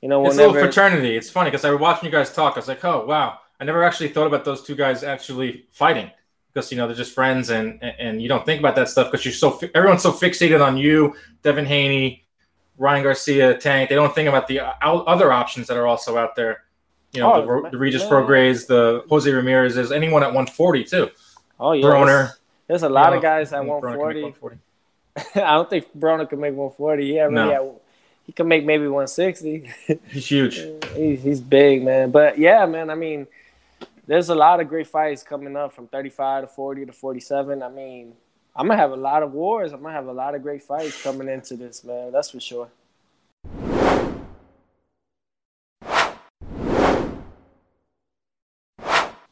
You 0.00 0.08
know, 0.08 0.24
it's 0.24 0.34
a 0.34 0.38
little 0.38 0.54
fraternity. 0.54 1.16
It's 1.16 1.30
funny 1.30 1.50
because 1.50 1.64
I 1.64 1.70
was 1.70 1.80
watching 1.80 2.06
you 2.06 2.10
guys 2.10 2.32
talk. 2.32 2.54
I 2.54 2.58
was 2.58 2.68
like, 2.68 2.84
oh 2.84 3.04
wow, 3.04 3.38
I 3.60 3.64
never 3.64 3.84
actually 3.84 4.08
thought 4.08 4.26
about 4.26 4.44
those 4.44 4.62
two 4.62 4.74
guys 4.74 5.04
actually 5.04 5.66
fighting 5.70 6.10
because 6.52 6.72
you 6.72 6.78
know 6.78 6.86
they're 6.86 6.96
just 6.96 7.14
friends 7.14 7.50
and 7.50 7.82
and 7.82 8.20
you 8.20 8.28
don't 8.28 8.44
think 8.44 8.58
about 8.58 8.74
that 8.74 8.88
stuff 8.88 9.10
because 9.10 9.24
you're 9.24 9.34
so 9.34 9.60
everyone's 9.74 10.02
so 10.02 10.12
fixated 10.12 10.64
on 10.64 10.76
you, 10.76 11.14
Devin 11.42 11.66
Haney, 11.66 12.26
Ryan 12.76 13.04
Garcia, 13.04 13.56
Tank. 13.56 13.88
They 13.88 13.94
don't 13.94 14.14
think 14.14 14.28
about 14.28 14.48
the 14.48 14.60
other 14.82 15.30
options 15.30 15.68
that 15.68 15.76
are 15.76 15.86
also 15.86 16.16
out 16.16 16.34
there 16.34 16.64
you 17.12 17.20
know, 17.20 17.34
oh, 17.34 17.62
the, 17.62 17.70
the 17.70 17.78
Regis. 17.78 18.02
Prograis, 18.04 18.66
the 18.66 19.04
Jose 19.08 19.30
Ramirez, 19.30 19.76
is 19.76 19.90
anyone 19.92 20.22
at 20.22 20.28
140 20.28 20.84
too. 20.84 21.10
Oh 21.58 21.72
yeah, 21.72 21.84
Broner. 21.84 22.32
There's, 22.66 22.84
a 22.84 22.88
lot 22.88 23.12
of 23.12 23.20
guys 23.20 23.52
at 23.52 23.64
140. 23.64 24.22
140. 24.22 24.58
I 25.44 25.54
don't 25.54 25.68
think 25.68 25.86
Broner 25.98 26.28
can 26.28 26.40
make 26.40 26.54
140. 26.54 27.04
Yeah, 27.04 27.22
really 27.22 27.34
no. 27.34 27.80
he 28.26 28.32
can 28.32 28.46
make 28.46 28.64
maybe 28.64 28.84
160. 28.84 29.70
He's 30.08 30.26
huge. 30.26 30.64
he's, 30.94 31.22
he's 31.22 31.40
big, 31.40 31.82
man. 31.82 32.12
But 32.12 32.38
yeah, 32.38 32.64
man. 32.66 32.90
I 32.90 32.94
mean, 32.94 33.26
there's 34.06 34.28
a 34.28 34.34
lot 34.34 34.60
of 34.60 34.68
great 34.68 34.86
fights 34.86 35.24
coming 35.24 35.56
up 35.56 35.72
from 35.72 35.88
35 35.88 36.44
to 36.44 36.46
40 36.46 36.86
to 36.86 36.92
47. 36.92 37.62
I 37.62 37.68
mean, 37.68 38.14
I'm 38.54 38.68
gonna 38.68 38.78
have 38.78 38.92
a 38.92 38.96
lot 38.96 39.22
of 39.22 39.32
wars. 39.32 39.72
I'm 39.72 39.82
gonna 39.82 39.94
have 39.94 40.06
a 40.06 40.12
lot 40.12 40.34
of 40.34 40.42
great 40.42 40.62
fights 40.62 41.02
coming 41.02 41.28
into 41.28 41.56
this, 41.56 41.82
man. 41.82 42.12
That's 42.12 42.30
for 42.30 42.40
sure. 42.40 42.68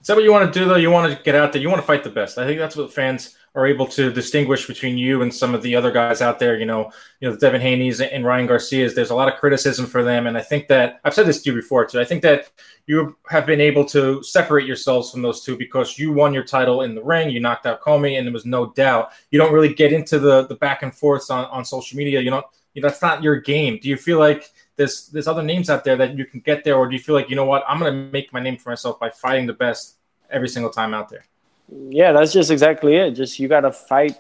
That 0.09 0.17
what 0.17 0.25
you 0.25 0.33
want 0.33 0.53
to 0.53 0.59
do 0.59 0.67
though? 0.67 0.77
You 0.77 0.91
want 0.91 1.17
to 1.17 1.23
get 1.23 1.35
out 1.35 1.53
there. 1.53 1.63
You 1.63 1.69
want 1.69 1.81
to 1.81 1.87
fight 1.87 2.03
the 2.03 2.11
best. 2.11 2.39
I 2.39 2.47
think 2.47 2.59
that's 2.59 2.77
what 2.77 2.93
fans 2.93 3.37
are 3.55 3.67
able 3.67 3.87
to 3.87 4.13
distinguish 4.13 4.67
between 4.67 4.97
you 4.97 5.23
and 5.23 5.35
some 5.35 5.55
of 5.55 5.63
the 5.63 5.75
other 5.75 5.91
guys 5.91 6.23
out 6.23 6.39
there. 6.39 6.59
You 6.59 6.67
know, 6.67 6.91
you 7.21 7.29
know, 7.29 7.37
Devin 7.37 7.61
Haney's 7.61 8.01
and 8.01 8.25
Ryan 8.25 8.47
Garcia's. 8.47 8.95
There's 8.95 9.11
a 9.11 9.15
lot 9.15 9.33
of 9.33 9.39
criticism 9.39 9.87
for 9.87 10.03
them, 10.03 10.27
and 10.27 10.37
I 10.37 10.41
think 10.41 10.69
that 10.69 11.01
I've 11.05 11.15
said 11.15 11.27
this 11.27 11.43
to 11.43 11.51
you 11.51 11.57
before 11.57 11.85
too. 11.87 12.01
I 12.01 12.05
think 12.05 12.23
that 12.23 12.51
you 12.87 13.17
have 13.29 13.47
been 13.47 13.61
able 13.61 13.85
to 13.87 14.23
separate 14.23 14.67
yourselves 14.67 15.11
from 15.11 15.23
those 15.23 15.45
two 15.45 15.57
because 15.57 15.99
you 15.99 16.13
won 16.13 16.33
your 16.33 16.45
title 16.45 16.83
in 16.83 16.95
the 16.95 17.03
ring. 17.03 17.31
You 17.31 17.41
knocked 17.41 17.67
out 17.67 17.81
Commey, 17.81 18.17
and 18.17 18.27
there 18.27 18.33
was 18.33 18.47
no 18.47 18.73
doubt. 18.73 19.11
You 19.31 19.39
don't 19.39 19.53
really 19.53 19.75
get 19.75 19.93
into 19.93 20.19
the 20.19 20.47
the 20.47 20.57
back 20.57 20.83
and 20.83 20.95
forths 20.95 21.31
on 21.31 21.45
on 21.47 21.65
social 21.65 21.97
media. 21.97 22.21
You 22.21 22.31
don't. 22.31 22.47
You 22.75 22.83
know, 22.83 22.89
that's 22.89 23.03
not 23.03 23.23
your 23.23 23.37
game. 23.41 23.81
Do 23.83 23.89
you 23.89 23.97
feel 23.97 24.19
like 24.19 24.53
there's 24.77 25.09
there's 25.09 25.27
other 25.27 25.43
names 25.43 25.69
out 25.69 25.85
there 25.85 25.97
that 25.97 26.17
you 26.17 26.25
can 26.25 26.41
get 26.41 26.65
there, 26.65 26.77
or 26.77 26.89
do 26.89 26.95
you 26.95 27.03
feel 27.03 27.15
like 27.15 27.29
you 27.29 27.37
know 27.37 27.45
what? 27.45 27.65
I'm 27.69 27.79
going 27.79 27.93
to 27.93 28.13
make 28.13 28.33
my 28.33 28.41
name 28.41 28.57
for 28.57 28.71
myself 28.71 29.01
by 29.01 29.11
fighting 29.11 29.47
the 29.47 29.53
best 29.53 29.98
every 30.31 30.49
single 30.49 30.71
time 30.71 30.95
out 30.95 31.09
there. 31.09 31.25
Yeah, 31.71 32.13
that's 32.13 32.33
just 32.33 32.51
exactly 32.51 32.97
it. 32.97 33.13
Just 33.13 33.39
you 33.39 33.49
got 33.49 33.61
to 33.61 33.73
fight, 33.73 34.19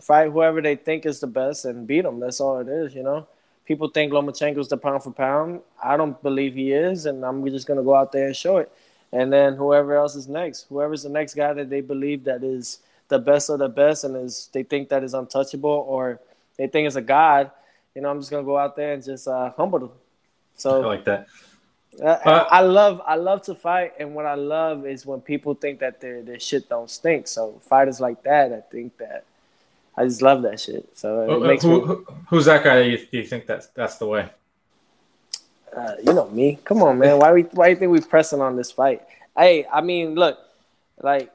fight 0.00 0.30
whoever 0.30 0.60
they 0.60 0.76
think 0.76 1.06
is 1.06 1.20
the 1.20 1.26
best 1.26 1.64
and 1.64 1.86
beat 1.86 2.02
them. 2.02 2.20
That's 2.20 2.40
all 2.40 2.58
it 2.58 2.68
is. 2.68 2.94
You 2.94 3.02
know, 3.02 3.26
people 3.64 3.88
think 3.88 4.12
Lomachenko's 4.12 4.68
the 4.68 4.76
pound 4.76 5.02
for 5.02 5.10
pound. 5.10 5.60
I 5.82 5.96
don't 5.96 6.20
believe 6.22 6.54
he 6.54 6.72
is, 6.72 7.06
and 7.06 7.24
I'm 7.24 7.44
just 7.46 7.66
gonna 7.66 7.82
go 7.82 7.94
out 7.94 8.12
there 8.12 8.26
and 8.26 8.36
show 8.36 8.58
it. 8.58 8.70
And 9.12 9.32
then 9.32 9.54
whoever 9.54 9.94
else 9.94 10.16
is 10.16 10.28
next, 10.28 10.66
whoever's 10.68 11.04
the 11.04 11.08
next 11.08 11.34
guy 11.34 11.52
that 11.52 11.70
they 11.70 11.80
believe 11.80 12.24
that 12.24 12.42
is 12.42 12.80
the 13.08 13.18
best 13.18 13.48
of 13.48 13.60
the 13.60 13.68
best 13.68 14.04
and 14.04 14.16
is 14.16 14.48
they 14.52 14.62
think 14.62 14.88
that 14.88 15.04
is 15.04 15.14
untouchable 15.14 15.84
or 15.88 16.20
they 16.56 16.66
think 16.66 16.88
is 16.88 16.96
a 16.96 17.02
god, 17.02 17.50
you 17.94 18.02
know, 18.02 18.10
I'm 18.10 18.18
just 18.18 18.30
gonna 18.30 18.44
go 18.44 18.58
out 18.58 18.76
there 18.76 18.92
and 18.92 19.02
just 19.02 19.28
uh, 19.28 19.52
humble 19.56 19.78
them. 19.78 19.90
So 20.56 20.82
I 20.82 20.86
like 20.86 21.04
that. 21.04 21.26
Uh, 22.02 22.46
I 22.50 22.60
love 22.60 23.00
I 23.06 23.16
love 23.16 23.42
to 23.42 23.54
fight, 23.54 23.94
and 23.98 24.14
what 24.14 24.26
I 24.26 24.34
love 24.34 24.86
is 24.86 25.06
when 25.06 25.20
people 25.20 25.54
think 25.54 25.80
that 25.80 26.00
their 26.00 26.22
their 26.22 26.40
shit 26.40 26.68
don't 26.68 26.90
stink. 26.90 27.28
So 27.28 27.60
fighters 27.62 28.00
like 28.00 28.22
that, 28.24 28.52
I 28.52 28.60
think 28.60 28.96
that 28.98 29.24
I 29.96 30.04
just 30.04 30.22
love 30.22 30.42
that 30.42 30.60
shit. 30.60 30.88
So 30.94 31.42
it 31.42 31.46
makes 31.46 31.62
who, 31.62 31.86
me, 31.86 32.04
who's 32.28 32.46
that 32.46 32.64
guy? 32.64 32.80
You, 32.80 32.98
do 32.98 33.18
you 33.18 33.24
think 33.24 33.46
that's 33.46 33.68
that's 33.68 33.96
the 33.96 34.06
way? 34.06 34.28
Uh, 35.76 35.92
you 36.02 36.12
know 36.12 36.28
me. 36.30 36.58
Come 36.64 36.82
on, 36.82 36.98
man. 36.98 37.18
Why 37.18 37.32
we 37.32 37.42
why 37.42 37.68
you 37.68 37.76
think 37.76 37.92
we 37.92 38.00
pressing 38.00 38.40
on 38.40 38.56
this 38.56 38.72
fight? 38.72 39.02
Hey, 39.36 39.66
I 39.72 39.80
mean, 39.80 40.14
look, 40.14 40.38
like 41.02 41.32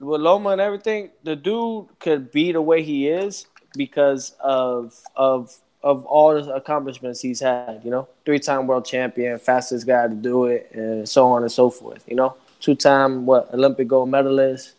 with 0.00 0.20
Loma 0.20 0.50
and 0.50 0.60
everything, 0.60 1.10
the 1.22 1.36
dude 1.36 1.86
could 1.98 2.30
be 2.30 2.52
the 2.52 2.62
way 2.62 2.82
he 2.82 3.08
is 3.08 3.46
because 3.74 4.34
of 4.40 4.98
of 5.16 5.54
of 5.82 6.04
all 6.06 6.40
the 6.40 6.54
accomplishments 6.54 7.20
he's 7.20 7.40
had, 7.40 7.80
you 7.84 7.90
know, 7.90 8.08
three 8.24 8.38
time 8.38 8.66
world 8.66 8.84
champion, 8.84 9.38
fastest 9.38 9.86
guy 9.86 10.06
to 10.08 10.14
do 10.14 10.46
it, 10.46 10.70
and 10.72 11.08
so 11.08 11.26
on 11.26 11.42
and 11.42 11.50
so 11.50 11.70
forth, 11.70 12.04
you 12.06 12.14
know, 12.14 12.36
two 12.60 12.74
time 12.74 13.26
what 13.26 13.52
Olympic 13.52 13.88
gold 13.88 14.08
medalist, 14.08 14.72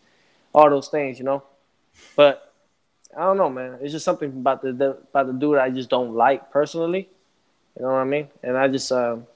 all 0.54 0.70
those 0.70 0.88
things, 0.88 1.20
you 1.20 1.26
know. 1.26 1.44
But 2.16 2.54
I 3.16 3.22
don't 3.22 3.38
know, 3.38 3.50
man. 3.50 3.78
It's 3.82 3.92
just 3.92 4.06
something 4.06 4.30
about 4.30 4.62
the, 4.62 4.74
the 4.74 4.90
about 5.10 5.28
the 5.28 5.34
dude 5.34 5.58
I 5.58 5.70
just 5.70 5.90
don't 5.90 6.14
like 6.14 6.52
personally. 6.52 7.10
You 7.78 7.84
know 7.84 7.92
what 7.92 7.98
I 7.98 8.04
mean? 8.06 8.28
And 8.42 8.58
I 8.58 8.68
just 8.68 8.92
um, 8.92 9.28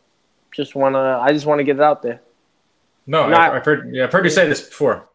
just 0.52 0.76
wanna 0.76 1.20
I 1.20 1.32
just 1.34 1.46
wanna 1.46 1.64
get 1.64 1.76
it 1.78 1.82
out 1.82 2.02
there. 2.02 2.22
No, 3.06 3.28
Not, 3.30 3.54
I've 3.54 3.66
heard 3.66 3.94
yeah, 3.94 4.06
I've 4.06 4.12
heard 4.12 4.26
you 4.26 4.32
say 4.32 4.48
this 4.48 4.62
before. 4.62 5.08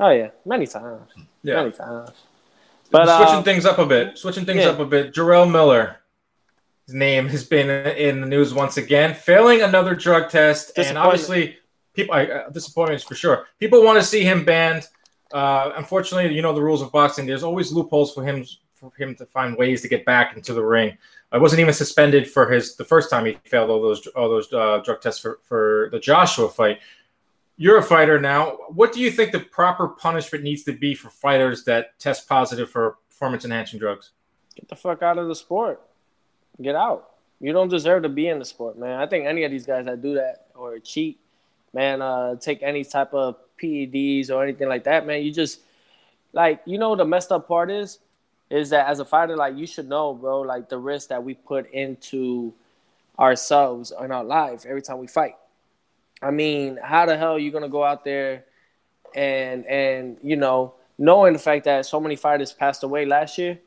Oh 0.00 0.10
yeah, 0.10 0.30
many 0.44 0.66
times. 0.66 1.10
Yeah. 1.42 1.56
Many 1.56 1.72
times. 1.72 2.10
But 2.92 3.16
switching 3.16 3.36
uh, 3.36 3.42
things 3.42 3.64
up 3.64 3.78
a 3.78 3.86
bit, 3.86 4.18
switching 4.18 4.44
things 4.44 4.60
yeah. 4.60 4.68
up 4.68 4.78
a 4.78 4.84
bit. 4.84 5.14
Jarrell 5.14 5.50
Miller, 5.50 5.96
his 6.86 6.94
name 6.94 7.26
has 7.28 7.44
been 7.44 7.70
in 7.96 8.20
the 8.20 8.26
news 8.26 8.52
once 8.52 8.76
again, 8.76 9.14
failing 9.14 9.62
another 9.62 9.94
drug 9.94 10.30
test, 10.30 10.72
and 10.76 10.98
obviously, 10.98 11.56
people 11.94 12.14
uh, 12.14 12.48
disappointments 12.50 13.04
for 13.04 13.14
sure. 13.14 13.46
People 13.58 13.82
want 13.82 13.98
to 13.98 14.04
see 14.04 14.22
him 14.22 14.44
banned. 14.44 14.86
Uh, 15.32 15.72
unfortunately, 15.76 16.34
you 16.34 16.42
know 16.42 16.52
the 16.52 16.62
rules 16.62 16.82
of 16.82 16.92
boxing. 16.92 17.26
There's 17.26 17.42
always 17.42 17.72
loopholes 17.72 18.12
for 18.12 18.22
him 18.22 18.44
for 18.74 18.92
him 18.98 19.14
to 19.14 19.26
find 19.26 19.56
ways 19.56 19.80
to 19.82 19.88
get 19.88 20.04
back 20.04 20.36
into 20.36 20.52
the 20.52 20.62
ring. 20.62 20.98
I 21.30 21.38
wasn't 21.38 21.60
even 21.60 21.72
suspended 21.72 22.30
for 22.30 22.50
his 22.50 22.76
the 22.76 22.84
first 22.84 23.08
time 23.08 23.24
he 23.24 23.38
failed 23.44 23.70
all 23.70 23.80
those 23.80 24.06
all 24.08 24.28
those 24.28 24.52
uh, 24.52 24.82
drug 24.84 25.00
tests 25.00 25.20
for 25.20 25.38
for 25.44 25.88
the 25.92 25.98
Joshua 25.98 26.48
fight 26.48 26.80
you're 27.56 27.78
a 27.78 27.82
fighter 27.82 28.20
now. 28.20 28.58
What 28.68 28.92
do 28.92 29.00
you 29.00 29.10
think 29.10 29.32
the 29.32 29.40
proper 29.40 29.88
punishment 29.88 30.44
needs 30.44 30.62
to 30.64 30.72
be 30.72 30.94
for 30.94 31.10
fighters 31.10 31.64
that 31.64 31.98
test 31.98 32.28
positive 32.28 32.70
for 32.70 32.98
performance 33.08 33.44
enhancing 33.44 33.78
drugs? 33.78 34.10
Get 34.54 34.68
the 34.68 34.76
fuck 34.76 35.02
out 35.02 35.18
of 35.18 35.28
the 35.28 35.34
sport. 35.34 35.80
Get 36.60 36.74
out. 36.74 37.10
You 37.40 37.52
don't 37.52 37.68
deserve 37.68 38.04
to 38.04 38.08
be 38.08 38.28
in 38.28 38.38
the 38.38 38.44
sport, 38.44 38.78
man. 38.78 39.00
I 39.00 39.06
think 39.06 39.26
any 39.26 39.44
of 39.44 39.50
these 39.50 39.66
guys 39.66 39.86
that 39.86 40.00
do 40.00 40.14
that 40.14 40.46
or 40.54 40.78
cheat, 40.78 41.18
man, 41.72 42.00
uh, 42.00 42.36
take 42.36 42.62
any 42.62 42.84
type 42.84 43.12
of 43.12 43.36
PEDs 43.60 44.30
or 44.30 44.42
anything 44.42 44.68
like 44.68 44.84
that, 44.84 45.06
man, 45.06 45.22
you 45.22 45.32
just 45.32 45.60
like 46.32 46.62
you 46.66 46.78
know 46.78 46.96
the 46.96 47.04
messed 47.04 47.32
up 47.32 47.48
part 47.48 47.70
is 47.70 47.98
is 48.48 48.70
that 48.70 48.86
as 48.86 49.00
a 49.00 49.04
fighter, 49.04 49.36
like 49.36 49.56
you 49.56 49.66
should 49.66 49.88
know, 49.88 50.14
bro, 50.14 50.42
like 50.42 50.68
the 50.68 50.78
risk 50.78 51.08
that 51.08 51.22
we 51.22 51.34
put 51.34 51.70
into 51.72 52.52
ourselves 53.18 53.92
in 53.98 54.12
our 54.12 54.24
life 54.24 54.66
every 54.66 54.82
time 54.82 54.98
we 54.98 55.06
fight. 55.06 55.34
I 56.22 56.30
mean, 56.30 56.78
how 56.82 57.06
the 57.06 57.16
hell 57.16 57.32
are 57.32 57.38
you 57.38 57.50
gonna 57.50 57.68
go 57.68 57.84
out 57.84 58.04
there 58.04 58.44
and 59.14 59.66
and 59.66 60.18
you 60.22 60.36
know 60.36 60.74
knowing 60.98 61.32
the 61.32 61.38
fact 61.38 61.64
that 61.64 61.84
so 61.84 62.00
many 62.00 62.16
fighters 62.16 62.52
passed 62.52 62.82
away 62.82 63.04
last 63.04 63.38
year, 63.38 63.58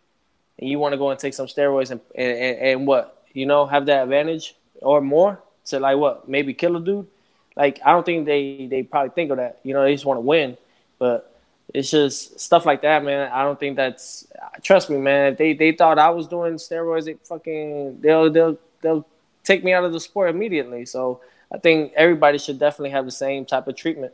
and 0.59 0.69
you 0.69 0.79
want 0.79 0.93
to 0.93 0.97
go 0.97 1.09
and 1.09 1.19
take 1.19 1.33
some 1.33 1.47
steroids 1.47 1.91
and, 1.91 2.01
and 2.15 2.37
and, 2.37 2.59
and 2.59 2.87
what 2.87 3.23
you 3.33 3.45
know 3.45 3.65
have 3.65 3.85
that 3.87 4.03
advantage 4.03 4.55
or 4.81 5.01
more 5.01 5.41
to 5.65 5.79
like 5.79 5.97
what 5.97 6.29
maybe 6.29 6.53
kill 6.53 6.77
a 6.77 6.81
dude. 6.81 7.07
Like 7.55 7.79
I 7.85 7.91
don't 7.91 8.05
think 8.05 8.25
they 8.25 8.67
they 8.69 8.83
probably 8.83 9.11
think 9.11 9.31
of 9.31 9.37
that. 9.37 9.59
You 9.63 9.73
know, 9.73 9.83
they 9.83 9.93
just 9.93 10.05
want 10.05 10.17
to 10.17 10.21
win, 10.21 10.57
but 10.99 11.31
it's 11.73 11.89
just 11.91 12.39
stuff 12.39 12.65
like 12.65 12.81
that, 12.83 13.03
man. 13.03 13.31
I 13.31 13.43
don't 13.43 13.59
think 13.59 13.75
that's. 13.75 14.27
Trust 14.61 14.89
me, 14.89 14.97
man. 14.97 15.35
They 15.37 15.53
they 15.53 15.71
thought 15.71 15.99
I 15.99 16.09
was 16.09 16.27
doing 16.27 16.53
steroids, 16.53 17.05
they 17.05 17.15
fucking 17.23 18.01
they'll 18.01 18.29
they'll 18.29 18.57
they'll 18.81 19.05
take 19.43 19.63
me 19.63 19.73
out 19.73 19.83
of 19.83 19.93
the 19.93 19.99
sport 19.99 20.29
immediately. 20.29 20.85
So 20.85 21.21
I 21.51 21.57
think 21.57 21.93
everybody 21.95 22.37
should 22.37 22.59
definitely 22.59 22.91
have 22.91 23.05
the 23.05 23.11
same 23.11 23.45
type 23.45 23.67
of 23.67 23.75
treatment. 23.75 24.13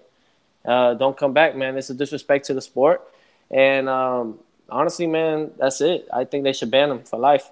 Uh, 0.66 0.94
don't 0.94 1.18
come 1.18 1.34
back, 1.34 1.56
man. 1.56 1.78
It's 1.78 1.90
a 1.90 1.94
disrespect 1.94 2.46
to 2.48 2.54
the 2.54 2.62
sport. 2.62 3.02
And 3.50 3.90
um, 3.90 4.40
honestly, 4.70 5.08
man, 5.08 5.52
that's 5.58 5.82
it. 5.82 6.08
I 6.14 6.26
think 6.26 6.44
they 6.44 6.54
should 6.54 6.72
ban 6.72 6.92
him 6.92 7.04
for 7.04 7.20
life. 7.20 7.50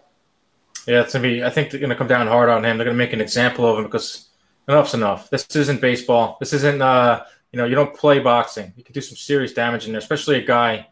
Yeah, 0.87 1.01
it's 1.01 1.13
gonna 1.13 1.23
be. 1.23 1.43
I 1.43 1.49
think 1.49 1.71
they're 1.71 1.79
gonna 1.79 1.95
come 1.95 2.07
down 2.07 2.27
hard 2.27 2.49
on 2.49 2.63
him. 2.63 2.77
They're 2.77 2.85
gonna 2.85 2.97
make 2.97 3.13
an 3.13 3.21
example 3.21 3.67
of 3.67 3.77
him 3.77 3.85
because 3.85 4.29
enough's 4.67 4.93
enough. 4.93 5.29
This 5.29 5.45
isn't 5.55 5.81
baseball. 5.81 6.37
This 6.39 6.53
isn't. 6.53 6.81
Uh, 6.81 7.25
you 7.51 7.57
know, 7.57 7.65
you 7.65 7.75
don't 7.75 7.95
play 7.95 8.19
boxing. 8.19 8.71
You 8.77 8.83
can 8.83 8.93
do 8.93 9.01
some 9.01 9.17
serious 9.17 9.53
damage 9.53 9.85
in 9.85 9.91
there, 9.91 9.99
especially 9.99 10.37
a 10.37 10.45
guy 10.45 10.87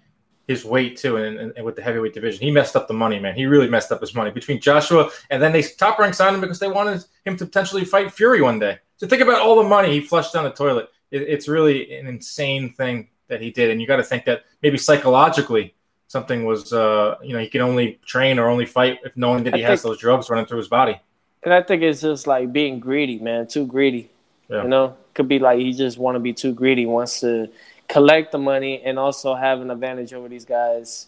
his 0.48 0.64
weight 0.64 0.98
too, 0.98 1.18
and, 1.18 1.38
and, 1.38 1.54
and, 1.58 1.66
with 1.66 1.76
the 1.76 1.82
heavyweight 1.82 2.14
division, 2.14 2.42
he 2.42 2.52
messed 2.52 2.76
up 2.76 2.88
the 2.88 2.94
money, 2.94 3.20
man. 3.20 3.36
He 3.36 3.46
really 3.46 3.70
messed 3.70 3.92
up 3.92 4.00
his 4.00 4.16
money 4.16 4.32
between 4.32 4.62
Joshua 4.62 5.10
and 5.30 5.42
then 5.44 5.52
they 5.52 5.62
top 5.62 6.00
rank 6.00 6.14
signed 6.14 6.36
him 6.36 6.42
because 6.42 6.60
they 6.60 6.70
wanted 6.70 7.04
him 7.26 7.36
to 7.38 7.46
potentially 7.46 7.84
fight 7.84 8.12
Fury 8.12 8.42
one 8.42 8.58
day. 8.58 8.80
So 8.96 9.08
think 9.08 9.22
about 9.22 9.42
all 9.42 9.62
the 9.62 9.68
money 9.68 9.92
he 9.92 10.02
flushed 10.02 10.34
down 10.34 10.46
the 10.46 10.52
toilet. 10.52 10.90
It, 11.12 11.24
it's 11.24 11.48
really 11.48 11.98
an 11.98 12.08
insane 12.08 12.74
thing 12.74 13.10
that 13.28 13.42
he 13.42 13.52
did, 13.52 13.72
and 13.72 13.82
you 13.82 13.88
got 13.88 13.98
to 13.98 14.04
think 14.04 14.26
that 14.26 14.44
maybe 14.64 14.78
psychologically 14.78 15.76
something 16.08 16.46
was, 16.46 16.72
uh, 16.72 17.16
you 17.22 17.34
know, 17.34 17.40
he 17.40 17.48
can 17.48 17.62
only 17.62 18.00
train 18.06 18.40
or 18.40 18.48
only 18.48 18.66
fight 18.66 19.00
if 19.04 19.16
knowing 19.18 19.44
that 19.44 19.54
he 19.54 19.66
I 19.66 19.70
has 19.70 19.82
think, 19.82 19.92
those 19.92 20.00
drugs 20.00 20.30
running 20.30 20.46
through 20.46 20.60
his 20.60 20.70
body. 20.70 21.00
And 21.44 21.54
I 21.54 21.62
think 21.62 21.84
it's 21.84 22.02
just 22.02 22.26
like 22.26 22.54
being 22.54 22.80
greedy, 22.80 23.20
man, 23.20 23.48
too 23.48 23.66
greedy. 23.66 24.10
Yeah. 24.50 24.64
You 24.64 24.70
know, 24.70 24.98
could 25.14 25.28
be 25.28 25.40
like 25.40 25.60
he 25.60 25.74
just 25.74 25.98
want 25.98 26.16
to 26.16 26.20
be 26.20 26.32
too 26.32 26.54
greedy, 26.54 26.86
wants 26.86 27.20
to 27.20 27.50
collect 27.88 28.32
the 28.32 28.38
money 28.38 28.82
and 28.84 29.00
also 29.00 29.36
have 29.36 29.62
an 29.62 29.72
advantage 29.72 30.14
over 30.14 30.28
these 30.28 30.46
guys. 30.46 31.08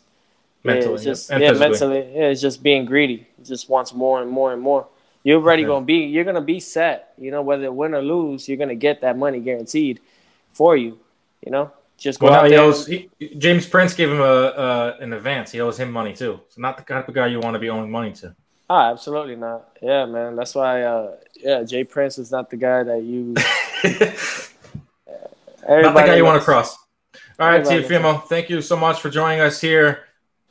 Mentally, 0.64 0.88
yeah, 0.88 0.96
it's 0.96 1.04
just 1.04 1.30
yeah, 1.30 1.52
mentally, 1.54 2.00
yeah, 2.14 2.28
it's 2.28 2.42
just 2.42 2.62
being 2.62 2.86
greedy. 2.86 3.28
He 3.38 3.44
just 3.44 3.70
wants 3.70 3.94
more 3.94 4.22
and 4.22 4.30
more 4.30 4.52
and 4.52 4.62
more. 4.62 4.88
You're 5.24 5.40
already 5.42 5.64
gonna 5.64 5.86
be, 5.86 6.06
you're 6.06 6.26
gonna 6.26 6.42
be 6.42 6.60
set. 6.60 7.14
You 7.18 7.32
know, 7.32 7.42
whether 7.42 7.72
win 7.72 7.94
or 7.94 8.02
lose, 8.02 8.48
you're 8.48 8.58
gonna 8.58 8.76
get 8.76 9.02
that 9.02 9.18
money 9.18 9.40
guaranteed 9.40 10.02
for 10.52 10.76
you. 10.76 11.00
You 11.46 11.52
know, 11.52 11.72
just 11.98 12.20
go 12.20 12.28
well, 12.28 12.46
out 12.46 12.50
there. 12.50 12.60
Owes, 12.60 12.88
he, 12.88 13.10
James 13.38 13.68
Prince 13.68 13.94
gave 13.94 14.10
him 14.10 14.20
a 14.20 14.24
uh, 14.24 14.98
an 15.00 15.14
advance. 15.14 15.52
He 15.52 15.62
owes 15.62 15.80
him 15.80 15.92
money 15.92 16.14
too. 16.14 16.42
So 16.50 16.62
not 16.62 16.78
the 16.78 16.84
type 16.84 17.08
of 17.08 17.16
guy 17.16 17.28
you 17.28 17.40
want 17.40 17.54
to 17.56 17.60
be 17.60 17.70
owing 17.70 17.90
money 17.90 18.12
to. 18.14 18.36
Ah, 18.70 18.92
absolutely 18.92 19.36
not. 19.36 19.70
Yeah, 19.82 20.06
man. 20.06 20.36
That's 20.36 20.56
why. 20.56 20.84
Uh, 20.84 21.16
yeah, 21.36 21.64
Jay 21.64 21.84
Prince 21.84 22.18
is 22.18 22.32
not 22.32 22.50
the 22.50 22.58
guy 22.58 22.84
that 22.84 23.02
you. 23.02 23.34
Everybody 25.70 25.94
Not 25.94 26.02
the 26.02 26.08
guy 26.08 26.16
you 26.18 26.26
want 26.26 26.42
to 26.42 26.44
cross. 26.44 26.76
All 27.40 27.48
right, 27.48 27.64
Teofimo, 27.64 28.24
thank 28.24 28.50
you 28.50 28.60
so 28.60 28.76
much 28.76 29.00
for 29.02 29.12
joining 29.12 29.40
us 29.40 29.62
here. 29.62 30.06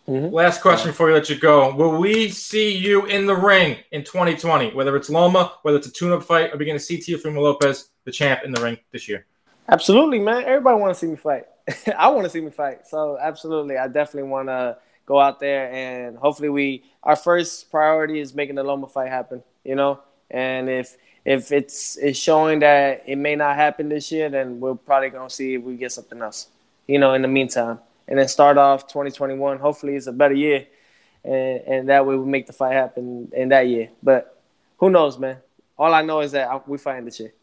Mm-hmm. 0.07 0.33
Last 0.33 0.63
question 0.63 0.91
before 0.91 1.09
we 1.09 1.13
let 1.13 1.29
you 1.29 1.37
go. 1.37 1.75
Will 1.75 1.99
we 1.99 2.31
see 2.31 2.77
you 2.77 3.05
in 3.07 3.27
the 3.27 3.35
ring 3.35 3.79
in 3.91 4.05
2020, 4.05 4.75
whether 4.75 4.95
it's 4.95 5.11
Loma, 5.11 5.55
whether 5.63 5.77
it's 5.77 5.89
a 5.89 5.91
tune-up 5.91 6.23
fight, 6.23 6.53
Are 6.53 6.57
we 6.57 6.65
going 6.65 6.79
to 6.79 6.83
see 6.83 6.99
Teofimo 6.99 7.43
Lopez, 7.43 7.89
the 8.05 8.13
champ, 8.13 8.43
in 8.45 8.53
the 8.53 8.63
ring 8.63 8.79
this 8.93 9.09
year? 9.09 9.27
Absolutely, 9.69 10.21
man. 10.21 10.45
Everybody 10.45 10.81
want 10.81 10.95
to 10.95 10.99
see 10.99 11.09
me 11.09 11.17
fight. 11.17 11.47
I 11.99 12.09
want 12.11 12.23
to 12.23 12.31
see 12.31 12.41
me 12.41 12.53
fight. 12.53 12.87
So 12.87 13.19
absolutely, 13.21 13.77
I 13.77 13.89
definitely 13.89 14.31
want 14.31 14.49
to 14.49 14.79
go 15.05 15.19
out 15.19 15.41
there 15.41 15.73
and 15.73 16.17
hopefully 16.17 16.49
we. 16.49 16.85
Our 17.03 17.17
first 17.17 17.73
priority 17.73 18.21
is 18.21 18.37
making 18.37 18.55
the 18.55 18.63
Loma 18.63 18.87
fight 18.87 19.09
happen. 19.09 19.43
You 19.65 19.75
know, 19.75 20.01
and 20.31 20.71
if 20.71 20.97
if 21.29 21.53
it's 21.53 21.99
it's 21.99 22.19
showing 22.19 22.61
that 22.61 23.03
it 23.07 23.17
may 23.17 23.37
not 23.37 23.55
happen 23.55 23.91
this 23.91 24.11
year, 24.11 24.31
then 24.31 24.61
we're 24.61 24.75
probably 24.75 25.11
gonna 25.11 25.29
see 25.29 25.57
if 25.57 25.62
we 25.62 25.77
get 25.77 25.93
something 25.93 26.23
else. 26.23 26.49
You 26.87 26.99
know, 26.99 27.12
in 27.12 27.21
the 27.21 27.29
meantime, 27.29 27.81
and 28.09 28.19
then 28.19 28.27
start 28.29 28.57
off 28.57 28.88
2021. 28.88 29.59
Hopefully, 29.59 29.95
it's 29.95 30.07
a 30.07 30.12
better 30.12 30.33
year, 30.33 30.67
and 31.23 31.61
and 31.67 31.88
that 31.91 32.07
way 32.07 32.17
we 32.17 32.25
make 32.25 32.47
the 32.47 32.55
fight 32.55 32.73
happen 32.73 33.31
in 33.35 33.51
that 33.51 33.69
year. 33.69 33.91
But 34.03 34.41
who 34.79 34.88
knows, 34.88 35.19
man? 35.19 35.37
All 35.77 35.93
I 35.93 36.01
know 36.01 36.21
is 36.21 36.33
that 36.33 36.67
we 36.67 36.79
fighting 36.79 37.05
this 37.05 37.21
year. 37.21 37.35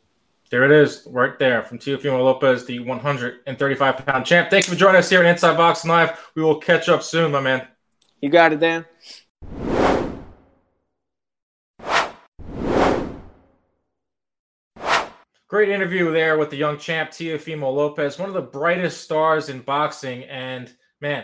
There 0.49 0.63
it 0.63 0.71
is, 0.71 1.07
right 1.07 1.37
there 1.37 1.61
from 1.61 1.77
Teofimo 1.77 2.23
Lopez, 2.23 2.65
the 2.65 2.79
135 2.79 3.97
pound 4.05 4.25
champ. 4.25 4.49
Thanks 4.49 4.67
for 4.67 4.75
joining 4.75 4.97
us 4.97 5.11
here 5.11 5.19
at 5.19 5.27
Inside 5.27 5.57
Boxing 5.57 5.91
Live. 5.91 6.31
We 6.33 6.41
will 6.41 6.59
catch 6.59 6.89
up 6.89 7.03
soon, 7.03 7.31
my 7.31 7.39
man. 7.39 7.67
You 8.19 8.29
got 8.29 8.51
it, 8.51 8.59
Dan. 8.59 8.85
Great 15.55 15.69
interview 15.69 16.11
there 16.11 16.37
with 16.37 16.49
the 16.49 16.57
young 16.57 16.77
champ 16.77 17.11
Teofimo 17.11 17.73
Lopez, 17.73 18.19
one 18.19 18.27
of 18.27 18.35
the 18.35 18.41
brightest 18.41 18.99
stars 18.99 19.47
in 19.47 19.61
boxing. 19.61 20.25
And 20.25 20.69
man, 20.99 21.23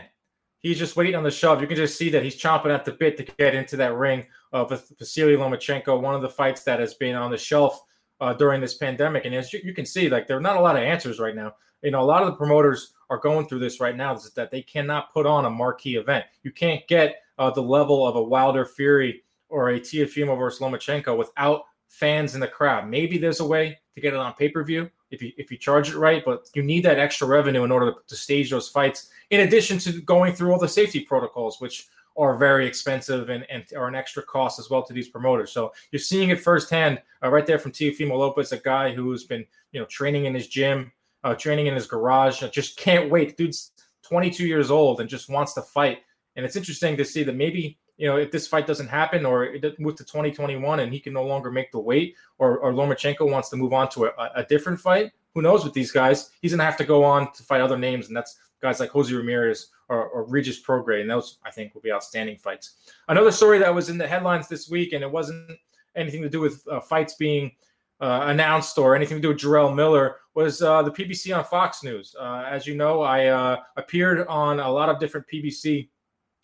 he's 0.60 0.80
just 0.80 0.96
waiting 0.96 1.16
on 1.16 1.24
the 1.24 1.30
shove. 1.30 1.60
You 1.60 1.68
can 1.68 1.76
just 1.76 1.98
see 1.98 2.10
that 2.12 2.24
he's 2.24 2.42
chomping 2.42 2.74
at 2.74 2.86
the 2.86 2.94
bit 2.94 3.18
to 3.18 3.24
get 3.24 3.54
into 3.54 3.76
that 3.76 3.94
ring 3.94 4.26
uh, 4.54 4.66
with 4.70 4.90
Vasily 4.98 5.36
Lomachenko, 5.36 6.00
one 6.00 6.16
of 6.16 6.22
the 6.22 6.30
fights 6.30 6.64
that 6.64 6.80
has 6.80 6.94
been 6.94 7.14
on 7.14 7.30
the 7.30 7.38
shelf 7.38 7.84
uh, 8.22 8.34
during 8.34 8.62
this 8.62 8.76
pandemic. 8.76 9.26
And 9.26 9.36
as 9.36 9.52
you, 9.52 9.60
you, 9.66 9.74
can 9.74 9.86
see, 9.86 10.08
like 10.08 10.28
there 10.28 10.38
are 10.38 10.42
not 10.42 10.56
a 10.56 10.62
lot 10.62 10.78
of 10.78 10.82
answers 10.82 11.20
right 11.20 11.36
now. 11.36 11.56
You 11.84 11.92
know, 11.92 12.00
a 12.00 12.02
lot 12.02 12.24
of 12.24 12.30
the 12.30 12.38
promoters 12.38 12.94
are 13.10 13.20
going 13.20 13.50
through 13.50 13.60
this 13.60 13.82
right 13.82 13.98
now. 13.98 14.16
Is 14.16 14.32
that 14.36 14.50
they 14.50 14.62
cannot 14.62 15.12
put 15.12 15.26
on 15.26 15.44
a 15.44 15.50
marquee 15.50 15.98
event. 15.98 16.24
You 16.44 16.54
can't 16.54 16.88
get 16.88 17.18
uh, 17.38 17.50
the 17.50 17.64
level 17.64 18.08
of 18.08 18.16
a 18.16 18.24
Wilder 18.24 18.64
Fury 18.64 19.24
or 19.50 19.72
a 19.72 19.80
Teofimo 19.82 20.38
versus 20.38 20.62
Lomachenko 20.62 21.18
without 21.18 21.64
fans 21.92 22.34
in 22.34 22.42
the 22.42 22.48
crowd. 22.48 22.90
Maybe 22.90 23.18
there's 23.18 23.42
a 23.42 23.46
way 23.46 23.78
to 23.94 24.02
get 24.02 24.14
it 24.14 24.20
on 24.20 24.34
pay 24.34 24.50
per 24.50 24.64
view 24.64 24.90
if 25.12 25.22
you 25.22 25.32
if 25.38 25.52
you 25.52 25.58
charge 25.58 25.90
it 25.90 25.98
right, 25.98 26.24
but 26.26 26.50
you 26.56 26.64
need 26.64 26.84
that 26.84 26.98
extra 26.98 27.28
revenue 27.28 27.64
in 27.64 27.72
order 27.72 27.94
to, 28.08 28.16
stage 28.16 28.50
those 28.50 28.70
fights. 28.70 29.10
In 29.30 29.42
addition 29.42 29.78
to 29.80 30.02
going 30.02 30.34
through 30.34 30.54
all 30.54 30.60
the 30.60 30.68
safety 30.68 31.02
protocols, 31.02 31.60
which 31.60 31.88
are 32.18 32.36
very 32.38 32.66
expensive 32.66 33.30
and, 33.30 33.46
and 33.50 33.66
are 33.76 33.88
an 33.88 33.96
extra 33.96 34.24
cost 34.24 34.60
as 34.60 34.70
well 34.70 34.84
to 34.84 34.94
these 34.94 35.10
promoters. 35.10 35.52
So 35.52 35.74
you're 35.92 36.00
seeing 36.00 36.30
it 36.30 36.42
firsthand 36.42 37.02
uh, 37.24 37.30
right 37.30 37.46
there 37.46 37.60
from 37.60 37.72
Teofimo 37.72 38.18
Lopez, 38.18 38.52
a 38.52 38.58
guy 38.58 38.94
who's 38.94 39.26
been 39.26 39.46
you 39.74 39.80
know 39.80 39.86
training 39.86 40.26
in 40.26 40.34
his 40.34 40.48
gym, 40.48 40.92
uh, 41.24 41.36
training 41.36 41.68
in 41.68 41.76
his 41.76 41.88
garage. 41.88 42.42
just 42.52 42.78
can't 42.78 43.10
wait. 43.10 43.38
Dude's 43.38 43.72
22 44.04 44.48
years 44.48 44.72
old 44.72 45.02
and 45.02 45.10
just 45.10 45.30
wants 45.30 45.54
to 45.54 45.62
fight. 45.62 46.00
And 46.36 46.46
it's 46.46 46.56
interesting 46.56 46.96
to 46.98 47.06
see 47.06 47.24
that 47.24 47.36
maybe 47.36 47.78
you 47.98 48.08
know, 48.08 48.18
if 48.18 48.32
this 48.32 48.48
fight 48.48 48.66
doesn't 48.66 48.88
happen 48.88 49.26
or 49.26 49.44
it 49.44 49.62
doesn't 49.62 49.80
move 49.80 49.96
to 49.96 50.04
2021 50.04 50.80
and 50.80 50.92
he 50.92 51.00
can 51.00 51.14
no 51.14 51.24
longer 51.24 51.52
make 51.52 51.72
the 51.72 51.80
weight 51.80 52.16
or, 52.40 52.58
or 52.58 52.74
Lomachenko 52.74 53.30
wants 53.30 53.50
to 53.50 53.56
move 53.56 53.74
on 53.74 53.90
to 53.90 54.06
a, 54.06 54.32
a 54.36 54.44
different 54.44 54.80
fight, 54.80 55.12
who 55.34 55.42
knows 55.42 55.64
with 55.64 55.74
these 55.74 55.92
guys? 55.92 56.32
He's 56.42 56.52
to 56.52 56.62
have 56.62 56.78
to 56.78 56.84
go 56.84 57.04
on 57.04 57.32
to 57.34 57.44
fight 57.44 57.62
other 57.62 57.78
names, 57.78 58.08
and 58.08 58.16
that's 58.16 58.38
guys 58.62 58.80
like 58.80 58.90
Jose 58.90 59.14
Ramirez 59.14 59.70
or, 59.90 60.08
or 60.08 60.24
Regis 60.24 60.62
Prograis, 60.62 61.02
and 61.02 61.10
those, 61.10 61.40
I 61.46 61.52
think, 61.52 61.74
will 61.74 61.82
be 61.82 61.92
outstanding 61.92 62.38
fights. 62.38 62.92
Another 63.08 63.32
story 63.32 63.60
that 63.60 63.74
was 63.74 63.90
in 63.90 63.98
the 63.98 64.08
headlines 64.08 64.48
this 64.48 64.70
week, 64.70 64.94
and 64.94 65.04
it 65.04 65.12
wasn't 65.12 65.58
anything 65.96 66.22
to 66.22 66.30
do 66.30 66.40
with 66.40 66.66
uh, 66.70 66.80
fights 66.80 67.16
being 67.16 67.52
uh, 68.00 68.24
announced 68.28 68.78
or 68.78 68.96
anything 68.96 69.18
to 69.18 69.22
do 69.22 69.28
with 69.30 69.38
Jarrell 69.38 69.74
Miller 69.74 70.18
was 70.34 70.62
uh, 70.62 70.82
the 70.82 70.92
PBC 70.92 71.36
on 71.38 71.44
Fox 71.44 71.84
News. 71.84 72.16
Uh, 72.20 72.46
as 72.50 72.66
you 72.66 72.76
know, 72.76 73.02
I 73.02 73.28
uh, 73.28 73.58
appeared 73.78 74.26
on 74.28 74.60
a 74.60 74.70
lot 74.70 74.90
of 74.90 75.00
different 75.00 75.28
PBC 75.32 75.90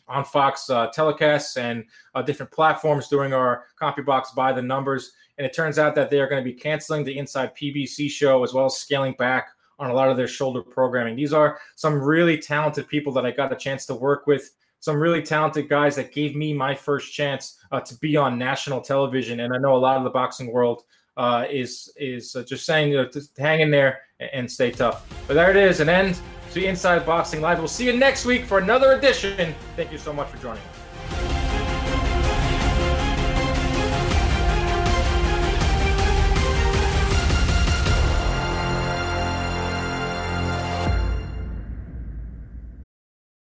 on 0.08 0.24
Fox 0.24 0.70
uh, 0.70 0.90
telecasts 0.90 1.58
and 1.58 1.86
uh, 2.16 2.22
different 2.22 2.52
platforms 2.52 3.08
during 3.08 3.34
our 3.34 3.66
CompuBox 3.82 4.34
by 4.36 4.54
the 4.54 4.62
numbers. 4.62 5.12
And 5.38 5.46
it 5.46 5.54
turns 5.54 5.78
out 5.78 5.96
that 5.96 6.10
they 6.10 6.20
are 6.20 6.28
going 6.28 6.44
to 6.44 6.50
be 6.50 6.58
canceling 6.58 7.04
the 7.04 7.18
Inside 7.18 7.56
PBC 7.56 8.10
show 8.10 8.44
as 8.44 8.54
well 8.54 8.66
as 8.66 8.78
scaling 8.78 9.14
back 9.20 9.50
on 9.80 9.92
a 9.92 9.94
lot 9.94 10.10
of 10.10 10.18
their 10.18 10.28
shoulder 10.28 10.62
programming. 10.62 11.16
These 11.16 11.34
are 11.34 11.60
some 11.76 12.02
really 12.02 12.38
talented 12.38 12.88
people 12.88 13.14
that 13.14 13.26
I 13.26 13.32
got 13.32 13.52
a 13.52 13.56
chance 13.56 13.86
to 13.88 13.96
work 13.96 14.26
with. 14.28 14.52
Some 14.80 14.98
really 14.98 15.22
talented 15.22 15.70
guys 15.70 15.96
that 15.96 16.14
gave 16.14 16.36
me 16.36 16.54
my 16.54 16.74
first 16.74 17.14
chance 17.14 17.58
uh, 17.72 17.80
to 17.82 17.96
be 17.96 18.16
on 18.16 18.38
national 18.38 18.82
television, 18.82 19.40
and 19.40 19.54
I 19.54 19.58
know 19.58 19.76
a 19.76 19.78
lot 19.78 19.98
of 19.98 20.04
the 20.04 20.10
boxing 20.12 20.52
world 20.52 20.84
uh, 21.18 21.46
is 21.50 21.92
is 21.98 22.36
uh, 22.36 22.44
just 22.44 22.64
saying 22.66 22.92
you 22.92 22.98
know, 22.98 23.08
to 23.08 23.22
hang 23.40 23.62
in 23.62 23.72
there 23.72 24.02
and, 24.20 24.30
and 24.34 24.52
stay 24.52 24.70
tough. 24.70 25.08
But 25.28 25.34
there 25.34 25.50
it 25.50 25.58
is, 25.58 25.80
an 25.80 25.90
end 25.90 26.20
to 26.58 26.66
Inside 26.66 27.06
Boxing 27.06 27.40
Live. 27.42 27.60
We'll 27.60 27.68
see 27.68 27.86
you 27.86 27.96
next 27.96 28.26
week 28.26 28.46
for 28.46 28.58
another 28.58 28.94
edition. 28.94 29.54
Thank 29.76 29.92
you 29.92 29.98
so 29.98 30.12
much 30.12 30.30
for 30.30 30.38
joining 30.38 30.64
us. 30.64 30.77